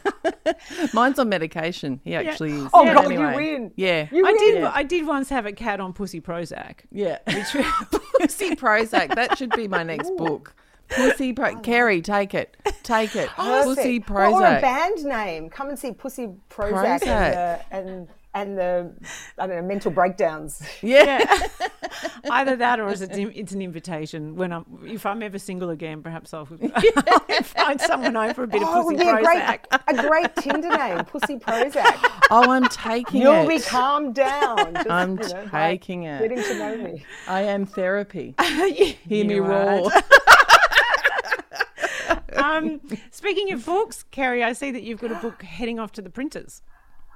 [0.94, 2.00] Mine's on medication.
[2.04, 2.68] He actually is.
[2.72, 3.30] Oh But God, anyway.
[3.30, 3.72] you win.
[3.76, 4.08] Yeah.
[4.12, 4.38] You I win.
[4.38, 4.60] did.
[4.60, 4.72] Yeah.
[4.74, 6.80] I did once have a cat on Pussy Prozac.
[6.90, 7.18] Yeah.
[7.26, 9.14] Pussy Prozac.
[9.14, 10.54] That should be my next book.
[10.88, 11.56] Pussy Pro.
[11.60, 12.56] Kerry, take it.
[12.82, 13.28] Take it.
[13.30, 14.10] Pussy Perfect.
[14.10, 14.60] Or- Or a Prozac.
[14.60, 15.48] band name.
[15.50, 17.06] Come and see Pussy Prozac, Prozac.
[17.06, 18.92] And, the, and and the
[19.38, 20.62] I don't know mental breakdowns.
[20.82, 21.24] Yeah.
[22.30, 24.36] Either that, or is it, it's an invitation.
[24.36, 28.46] When I'm, if I'm ever single again, perhaps I'll, I'll find someone over for a
[28.46, 29.68] bit Oh, of it Pussy would be a Prozac.
[29.68, 32.22] great a great Tinder name, Pussy Prozac.
[32.30, 33.24] Oh, I'm taking it.
[33.24, 34.74] You'll be calmed down.
[34.74, 36.20] Just, I'm you know, by taking it.
[36.22, 37.04] Getting to know me.
[37.28, 38.34] I am therapy.
[38.40, 39.90] Hear Hear me roar.
[42.36, 42.80] um,
[43.10, 46.10] speaking of books, Kerry, I see that you've got a book heading off to the
[46.10, 46.62] printers.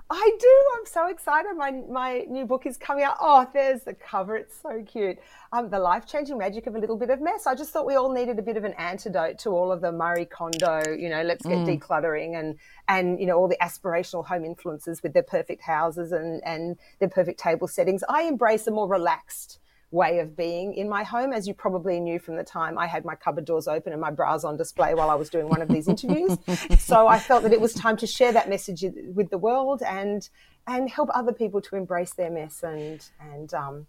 [0.09, 0.63] I do.
[0.79, 1.57] I'm so excited.
[1.57, 3.17] My my new book is coming out.
[3.21, 4.37] Oh, there's the cover.
[4.37, 5.19] It's so cute.
[5.53, 7.45] Um, the life changing magic of a little bit of mess.
[7.45, 9.91] I just thought we all needed a bit of an antidote to all of the
[9.91, 10.83] Marie Kondo.
[10.97, 15.13] You know, let's get decluttering and and you know all the aspirational home influences with
[15.13, 18.05] their perfect houses and and their perfect table settings.
[18.09, 19.59] I embrace a more relaxed
[19.91, 23.05] way of being in my home, as you probably knew from the time I had
[23.05, 25.69] my cupboard doors open and my bras on display while I was doing one of
[25.69, 26.37] these interviews.
[26.79, 28.85] so I felt that it was time to share that message
[29.15, 30.29] with the world and
[30.69, 33.87] and help other people to embrace their mess and and um,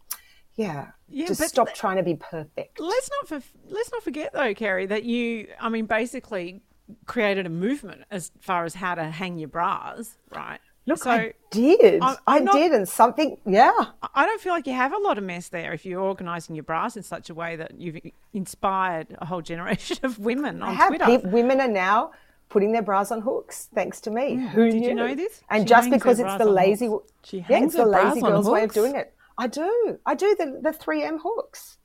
[0.57, 2.79] yeah, Yeah, just stop trying to be perfect.
[2.79, 6.61] Let's not for, let's not forget though, Kerry, that you, I mean, basically
[7.05, 10.59] created a movement as far as how to hang your bras, right?
[10.87, 12.01] Look, so I did.
[12.01, 13.71] I'm- i I'm not- did, and something, yeah.
[14.15, 16.63] I don't feel like you have a lot of mess there if you're organising your
[16.63, 17.97] bras in such a way that you've
[18.33, 21.05] inspired a whole generation of women I on have Twitter.
[21.05, 22.11] peop- women are now
[22.49, 24.35] putting their bras on hooks, thanks to me.
[24.55, 24.87] Who Did knew?
[24.89, 25.43] you know this?
[25.49, 26.89] And She just because it's the lazy.
[27.23, 29.13] She yeah, it's the lazy girl's way of doing it.
[29.37, 29.99] I do.
[30.05, 31.77] I do the the three M hooks.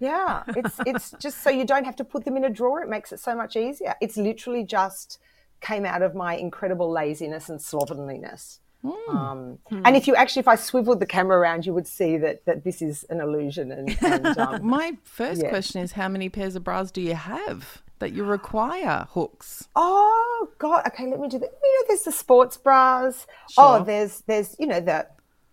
[0.00, 2.82] Yeah, it's it's just so you don't have to put them in a drawer.
[2.82, 3.94] It makes it so much easier.
[4.00, 5.18] It's literally just
[5.64, 8.60] came out of my incredible laziness and slovenliness.
[8.86, 9.16] Hmm.
[9.16, 12.44] Um, And if you actually, if I swiveled the camera around, you would see that
[12.44, 13.72] that this is an illusion.
[13.72, 15.48] And, and um, My first Yeah.
[15.48, 19.68] question is how many pairs of bras do you have that you require hooks?
[19.74, 20.82] Oh God!
[20.88, 21.50] Okay, let me do that.
[21.62, 23.26] You know, there's the sports bras.
[23.56, 25.06] Oh, there's there's you know the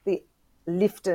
[0.06, 0.24] the
[0.68, 1.08] lift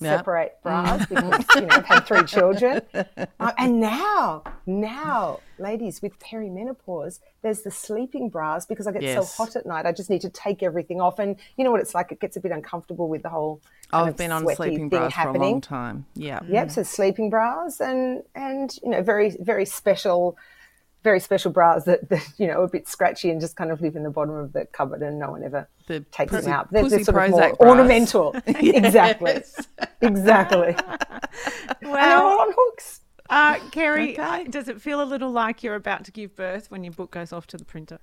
[0.00, 6.18] separate bras because you know I've had three children, uh, and now now ladies with
[6.18, 9.34] perimenopause, there's the sleeping bras because I get Yes.
[9.34, 9.86] so hot at night.
[9.86, 12.12] I just need to take everything off, and you know what it's like.
[12.12, 13.60] It gets a bit uncomfortable with the whole.
[13.90, 16.06] kind I've been on sleeping bras for a long time.
[16.14, 16.40] Yeah.
[16.48, 20.36] Yep, so sleeping bras and and you know very very special,
[21.08, 23.80] very special bras that, that you know are a bit scratchy and just kind of
[23.80, 26.52] live in the bottom of the cupboard and no one ever The takes pussy- them
[26.52, 26.70] out.
[26.70, 27.68] They're, they're pussy sort of more bras.
[27.68, 28.26] ornamental.
[28.46, 29.36] exactly,
[30.02, 30.74] exactly.
[31.82, 33.00] and they're all on hooks.
[33.30, 34.22] Uh, Kerry, Okay.
[34.22, 37.10] uh, does it feel a little like you're about to give birth when your book
[37.10, 37.98] goes off to the printer?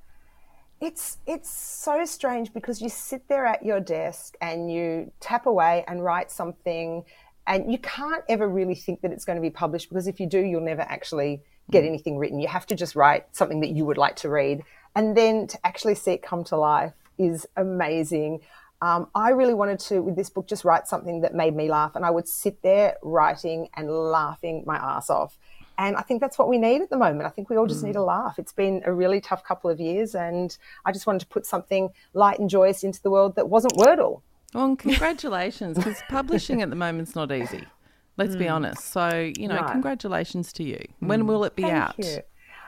[0.81, 5.83] It's it's so strange because you sit there at your desk and you tap away
[5.87, 7.03] and write something
[7.47, 10.27] and you can't ever really think that it's going to be published because if you
[10.27, 11.41] do you'll never actually
[11.71, 12.39] get anything written.
[12.39, 14.63] You have to just write something that you would like to read
[14.95, 18.41] and then to actually see it come to life is amazing.
[18.81, 21.95] Um, I really wanted to, with this book, just write something that made me laugh.
[21.95, 25.37] And I would sit there writing and laughing my ass off.
[25.77, 27.25] And I think that's what we need at the moment.
[27.25, 28.39] I think we all just need a laugh.
[28.39, 30.15] It's been a really tough couple of years.
[30.15, 33.73] And I just wanted to put something light and joyous into the world that wasn't
[33.73, 34.21] Wordle.
[34.53, 37.65] Well, congratulations, because publishing at the moment's not easy.
[38.17, 38.53] Let's be mm.
[38.53, 38.85] honest.
[38.85, 39.71] So, you know, Right.
[39.71, 40.77] congratulations to you.
[41.01, 41.07] Mm.
[41.07, 41.99] When will it be Thank out?
[41.99, 42.19] you.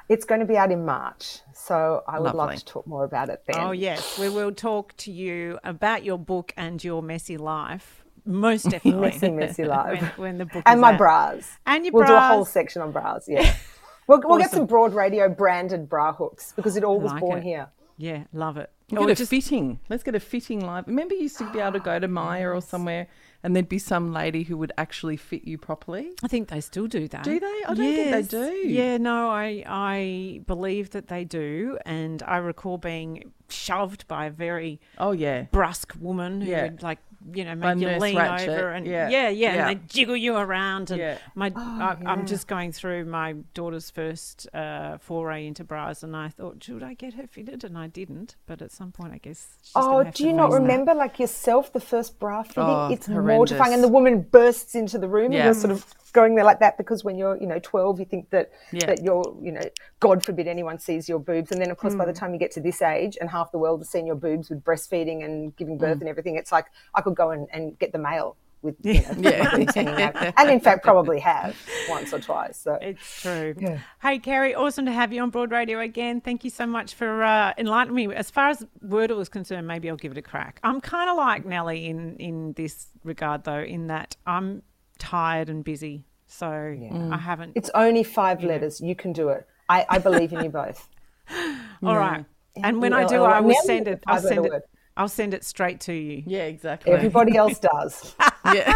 [0.09, 3.27] It's going to be out in March, so I would love to talk more about
[3.27, 3.57] it then.
[3.59, 4.17] Oh, yes.
[4.17, 8.05] We will talk to you about your book and your messy life.
[8.25, 9.01] Most definitely.
[9.01, 10.01] Messy, messy life.
[10.01, 10.97] When, when the book and is my out.
[10.97, 11.49] bras.
[11.65, 13.25] And your we'll do a whole section on bras.
[13.27, 13.53] Yeah,
[14.07, 17.39] we'll, we'll get some broad radio branded bra hooks because it all was like born
[17.39, 17.43] it.
[17.43, 17.67] here.
[17.97, 18.69] Yeah, love it.
[18.91, 19.79] We'll Or get a just- fitting.
[19.89, 20.87] Let's get a fitting live.
[20.87, 23.07] Remember, you used to be able to go to oh, Myer or somewhere,
[23.47, 26.11] and there'd be some lady who would actually fit you properly.
[26.21, 27.23] I think they still do that.
[27.23, 27.45] Do they?
[27.65, 28.53] I don't think they do.
[28.67, 34.29] Yeah, no, I I believe that they do, and I recall being shoved by a
[34.29, 35.43] very Oh yeah.
[35.43, 36.63] brusque woman who Yeah.
[36.63, 36.99] would like
[37.33, 39.09] you know By make you lean Ratched, over and yeah.
[39.09, 39.67] yeah, yeah, Yeah.
[39.69, 40.91] and they jiggle you around.
[40.91, 41.17] And Yeah.
[41.35, 46.15] my Oh, I, I'm just going through my daughter's first uh, foray into bras, and
[46.15, 47.63] I thought, should I get her fitted?
[47.63, 49.57] And I didn't, but at some point, I guess.
[49.61, 50.61] She's Oh, have do to you not face that.
[50.61, 52.63] remember, like yourself, the first bra fitting?
[52.63, 53.35] Oh, it's horrendous.
[53.35, 55.39] mortifying, and the woman bursts into the room, Yeah.
[55.39, 55.85] and you're sort of
[56.19, 58.87] going there like that because when you're, you know, 12, you think that Yeah.
[58.89, 59.67] that you're, you know,
[59.99, 62.21] God forbid anyone sees your boobs, and then of course by the Hmm.
[62.21, 64.63] time you get to this age, and half the world has seen your boobs with
[64.63, 66.65] breastfeeding and giving birth and everything, it's like
[66.95, 69.43] I could go and, and get the mail with, you know, Yeah.
[69.43, 71.55] my boobs hanging out, and in fact probably have
[71.89, 72.57] once or twice.
[72.57, 73.53] So It's true.
[74.01, 76.21] Hey, Kerry, awesome to have you on Broad Radio again.
[76.21, 78.15] Thank you so much for uh, enlightening me.
[78.15, 80.59] As far as Wordle is concerned, maybe I'll give it a crack.
[80.63, 84.63] I'm kind of like Nellie in, in this regard, though, in that I'm
[84.97, 86.06] tired and busy.
[86.27, 87.53] So I haven't.
[87.55, 88.81] it's only five letters.
[88.81, 89.47] You can do it.
[89.69, 90.87] I, I believe in you both.
[91.83, 92.25] All right.
[92.61, 94.03] And when I do, I will send it.
[94.07, 94.63] a I'll send it.
[94.97, 96.23] I'll send it straight to you.
[96.25, 96.91] Yeah, exactly.
[96.91, 98.15] Everybody else does.
[98.53, 98.73] yeah.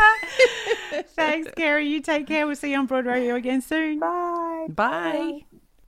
[1.16, 1.88] Thanks, Kerry.
[1.88, 2.45] You take care.
[2.45, 3.99] We'll see you on Broad Radio again soon.
[3.99, 4.68] Bye.
[4.70, 5.39] Bye.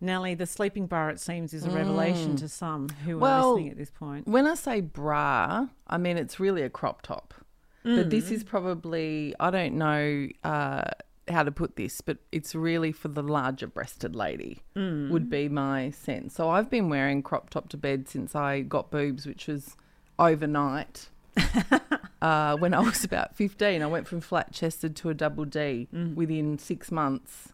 [0.02, 3.72] Nellie, the sleeping bar, it seems, is a revelation to some who are Well, listening
[3.72, 4.28] at this point.
[4.28, 7.34] When I say bra, I mean it's really a crop top.
[7.84, 8.32] But this Mm.
[8.32, 10.86] is probably I don't know uh,
[11.30, 14.62] how to put this, but it's really for the larger breasted lady.
[14.76, 15.10] Mm.
[15.10, 16.36] Would be my sense.
[16.36, 19.76] So I've been wearing crop top to bed since I got boobs, which was
[20.20, 21.10] overnight.
[22.22, 25.88] uh, when I was about 15, I went from flat chested to a double D
[25.94, 26.16] Mm.
[26.16, 27.54] within six months.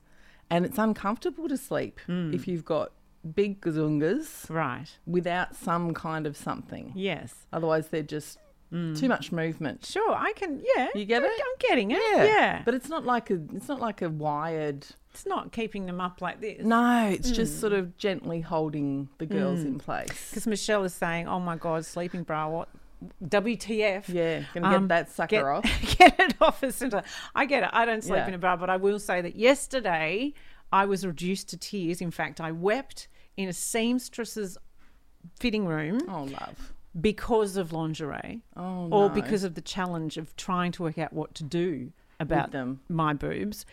[0.50, 2.34] And it's uncomfortable to sleep Mm.
[2.34, 2.92] if you've got
[3.36, 4.88] big gazungas Right.
[5.06, 6.92] without some kind of something.
[6.96, 7.46] Yes.
[7.54, 8.40] Otherwise, they're just
[8.72, 9.08] too mm.
[9.08, 9.86] much movement.
[9.86, 10.62] Sure, I can.
[10.76, 11.32] Yeah, You get I- it?
[11.32, 11.98] I'm getting it.
[12.16, 14.86] Yeah, But it's not like a it's not like a wired.
[15.12, 16.64] it's not keeping them up like this.
[16.64, 17.60] No, it's just mm.
[17.60, 19.80] sort of gently holding the girls in mm.
[19.80, 20.30] place.
[20.30, 22.70] because Michelle is saying, "Oh my God, sleeping bra, what?
[23.24, 24.10] WTF?
[24.10, 25.64] Yeah, gonna get um, that sucker get, off.
[25.98, 27.04] Get it off as soon as
[27.34, 27.70] I get it.
[27.72, 28.28] I don't sleep Yeah.
[28.28, 30.34] in a bra, but I will say that yesterday
[30.72, 32.02] I was reduced to tears.
[32.02, 33.08] In fact, I wept
[33.38, 34.58] in a seamstress's
[35.40, 36.74] fitting room Oh, love.
[37.00, 39.10] Because of lingerie Oh, or no.
[39.10, 42.82] because of the challenge of trying to work out what to do about them.
[42.90, 43.66] my boobs.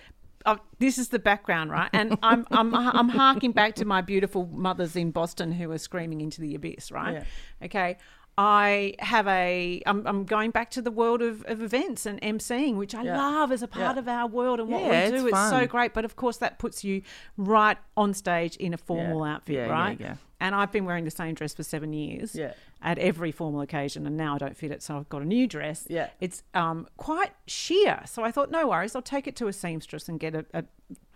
[0.45, 1.91] Uh, this is the background, right?
[1.93, 6.21] And I'm I'm I'm harking back to my beautiful mothers in Boston who are screaming
[6.21, 7.14] into the abyss, right?
[7.14, 7.25] Yeah.
[7.67, 7.97] Okay.
[8.39, 9.83] I have a.
[9.87, 13.17] I'm, I'm going back to the world of, of events and emceeing, which I Yeah.
[13.17, 14.01] love as a part Yeah.
[14.01, 15.27] of our world and what Yeah, we do.
[15.29, 17.01] It's so great, but of course that puts you
[17.39, 19.99] right on stage in a formal outfit, Yeah, yeah, right?
[19.99, 20.14] yeah.
[20.39, 22.53] And I've been wearing the same dress for seven years Yeah.
[22.82, 25.47] at every formal occasion, and now I don't fit it, so I've got a new
[25.47, 25.87] dress.
[25.89, 26.11] Yeah.
[26.20, 28.03] It's um, quite sheer.
[28.05, 30.64] So I thought, no worries, I'll take it to a seamstress and get a, a,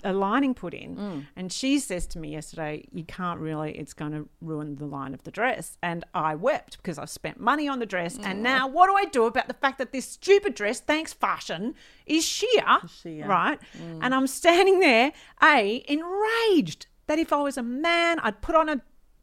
[0.04, 0.96] a lining put in.
[0.96, 1.26] Mm.
[1.36, 5.12] And she says to me yesterday, you can't really, it's going to ruin the line
[5.12, 5.76] of the dress.
[5.82, 8.16] And I wept because I've spent money on the dress.
[8.16, 8.24] Mm.
[8.24, 11.74] And now what do I do about the fact that this stupid dress, thanks fashion,
[12.06, 12.64] is sheer,
[13.02, 13.26] sheer.
[13.26, 13.58] right?
[14.00, 15.12] And I'm standing there,
[15.42, 18.80] A, enraged that if I was a man, I'd put on a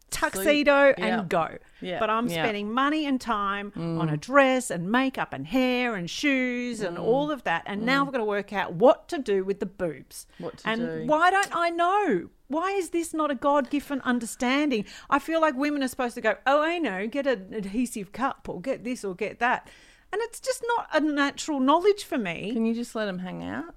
[0.09, 1.57] tuxedo and go.
[1.81, 1.99] Yeah.
[1.99, 6.79] But I'm spending money and time on a dress and makeup and hair and shoes
[6.81, 6.87] Mm.
[6.87, 7.63] and all of that.
[7.65, 10.25] And now I've got to work out what to do with the boobs.
[10.39, 11.03] What to and do.
[11.05, 12.29] why don't I know?
[12.47, 14.85] Why is this not a God given understanding?
[15.09, 18.47] I feel like women are supposed to go, oh, I know, get an adhesive cup
[18.49, 19.69] or get this or get that.
[20.13, 22.53] And it's just not a natural knowledge for me.
[22.53, 23.75] Can you just let them hang out?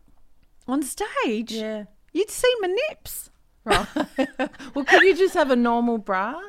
[0.68, 1.85] On stage, Yeah.
[2.12, 3.30] you'd see my nips.
[3.65, 3.87] Right.
[4.75, 6.41] well, could you just have a normal bra?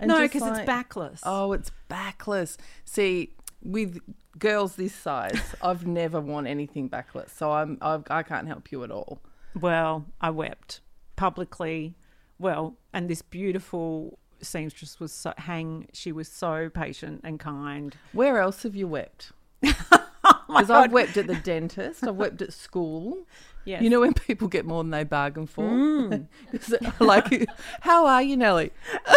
[0.00, 1.20] No, because like- it's backless.
[1.24, 2.56] Oh, it's backless.
[2.84, 3.98] See, with
[4.38, 8.82] girls this size, I've never worn anything backless, so I'm I've, I can't help you
[8.84, 9.20] at all.
[9.60, 10.80] Well, I wept
[11.16, 11.94] publicly.
[12.38, 15.86] Well, and this beautiful seamstress was so hang.
[15.92, 17.96] She was so patient and kind.
[18.12, 19.32] Where else have you wept?
[20.52, 22.06] Because I've wept at the dentist.
[22.06, 23.26] I've wept at school.
[23.64, 23.82] Yes.
[23.82, 25.62] You know when people get more than they bargain for?
[26.52, 27.46] It like,
[27.80, 28.72] how are you, Nellie?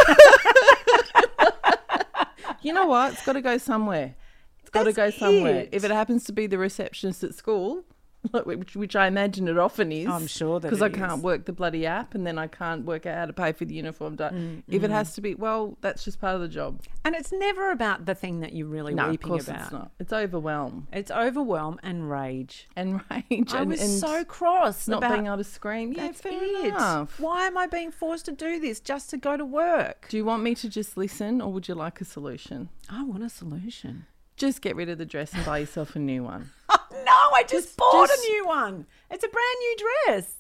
[2.62, 3.14] you know what?
[3.14, 4.16] It's got to go somewhere.
[4.62, 5.62] It's got to go somewhere.
[5.62, 5.70] it.
[5.72, 7.84] If it happens to be the receptionist at school,
[8.46, 10.08] which, which I imagine it often is.
[10.08, 12.86] I'm sure that because it I can't work the bloody app, and then I can't
[12.86, 14.18] work out how to pay for the uniform.
[14.18, 14.94] Mm, if it mm.
[14.94, 16.82] has to be, well, that's just part of the job.
[17.04, 19.62] And it's never about the thing that you're really No, of weeping course about.
[19.62, 19.92] it's not.
[20.00, 22.68] It's overwhelm It's overwhelm and rage.
[22.76, 23.54] and rage.
[23.54, 25.94] I and, was and so cross not about being able to scream.
[25.94, 26.66] Yeah, That's it.
[26.66, 27.20] enough.
[27.20, 30.08] Why am I being forced to do this just to go to work?
[30.10, 32.70] Do you want me to just listen, or would you like a solution?
[32.90, 34.06] I want a solution.
[34.38, 36.52] Just get rid of the dress and buy yourself a new one.
[37.06, 38.86] No, I just, Just- bought just- a new one.
[39.12, 39.76] It's a brand new
[40.08, 40.36] dress.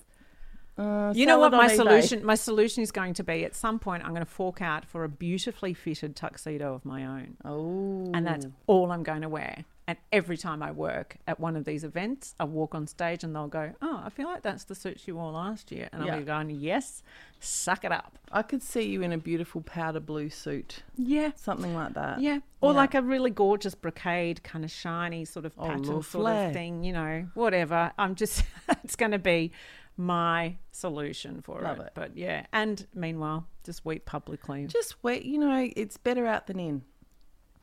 [0.77, 1.75] Uh, You know what my eBay.
[1.75, 4.83] solution my solution is going to be at some point I'm going to fork out
[4.85, 7.37] for a beautifully fitted tuxedo of my own.
[7.45, 9.63] Oh, And that's all I'm going to wear.
[9.87, 13.35] And every time I work at one of these events, I walk on stage and
[13.35, 16.13] they'll go, "Oh, I feel like that's the suit you wore last year." And Yeah.
[16.13, 17.03] I'll be going, "Yes,
[17.39, 21.33] suck it up." I could see you in a beautiful powder blue suit, Yeah.
[21.35, 22.19] something like that.
[22.19, 22.39] Yeah.
[22.61, 22.77] Or Yeah.
[22.77, 26.83] like a really gorgeous brocade, kind of shiny sort of Oh, pattern sort of thing,
[26.83, 27.91] you know, whatever.
[27.99, 28.43] I'm just,
[28.83, 29.51] it's going to be
[29.97, 31.83] my solution for Love it.
[31.87, 31.91] it.
[31.93, 32.47] But yeah.
[32.51, 34.65] And meanwhile, just weep publicly.
[34.67, 35.23] Just wait.
[35.25, 36.83] You know, it's better out than in.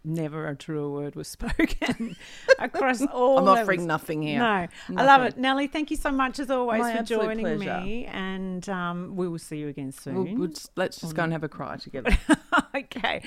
[0.05, 2.17] Never a truer word was spoken
[2.59, 3.39] across all.
[3.39, 3.87] I'm offering levels.
[3.87, 4.39] nothing here.
[4.39, 4.67] No,
[5.01, 5.69] I love it, Nellie.
[5.69, 7.81] Thank you so much as always My for joining pleasure.
[7.85, 10.15] me, and um, we will see you again soon.
[10.15, 12.11] We'll, we'll just, let's just go and have a cry together.
[12.75, 13.23] okay.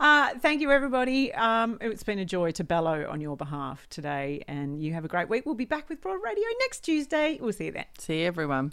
[0.00, 1.32] Uh, thank you, everybody.
[1.34, 5.08] Um, it's been a joy to bellow on your behalf today, and you have a
[5.08, 5.44] great week.
[5.44, 7.38] We'll be back with Broad Radio next Tuesday.
[7.40, 7.84] We'll see you then.
[7.98, 8.72] See you, everyone.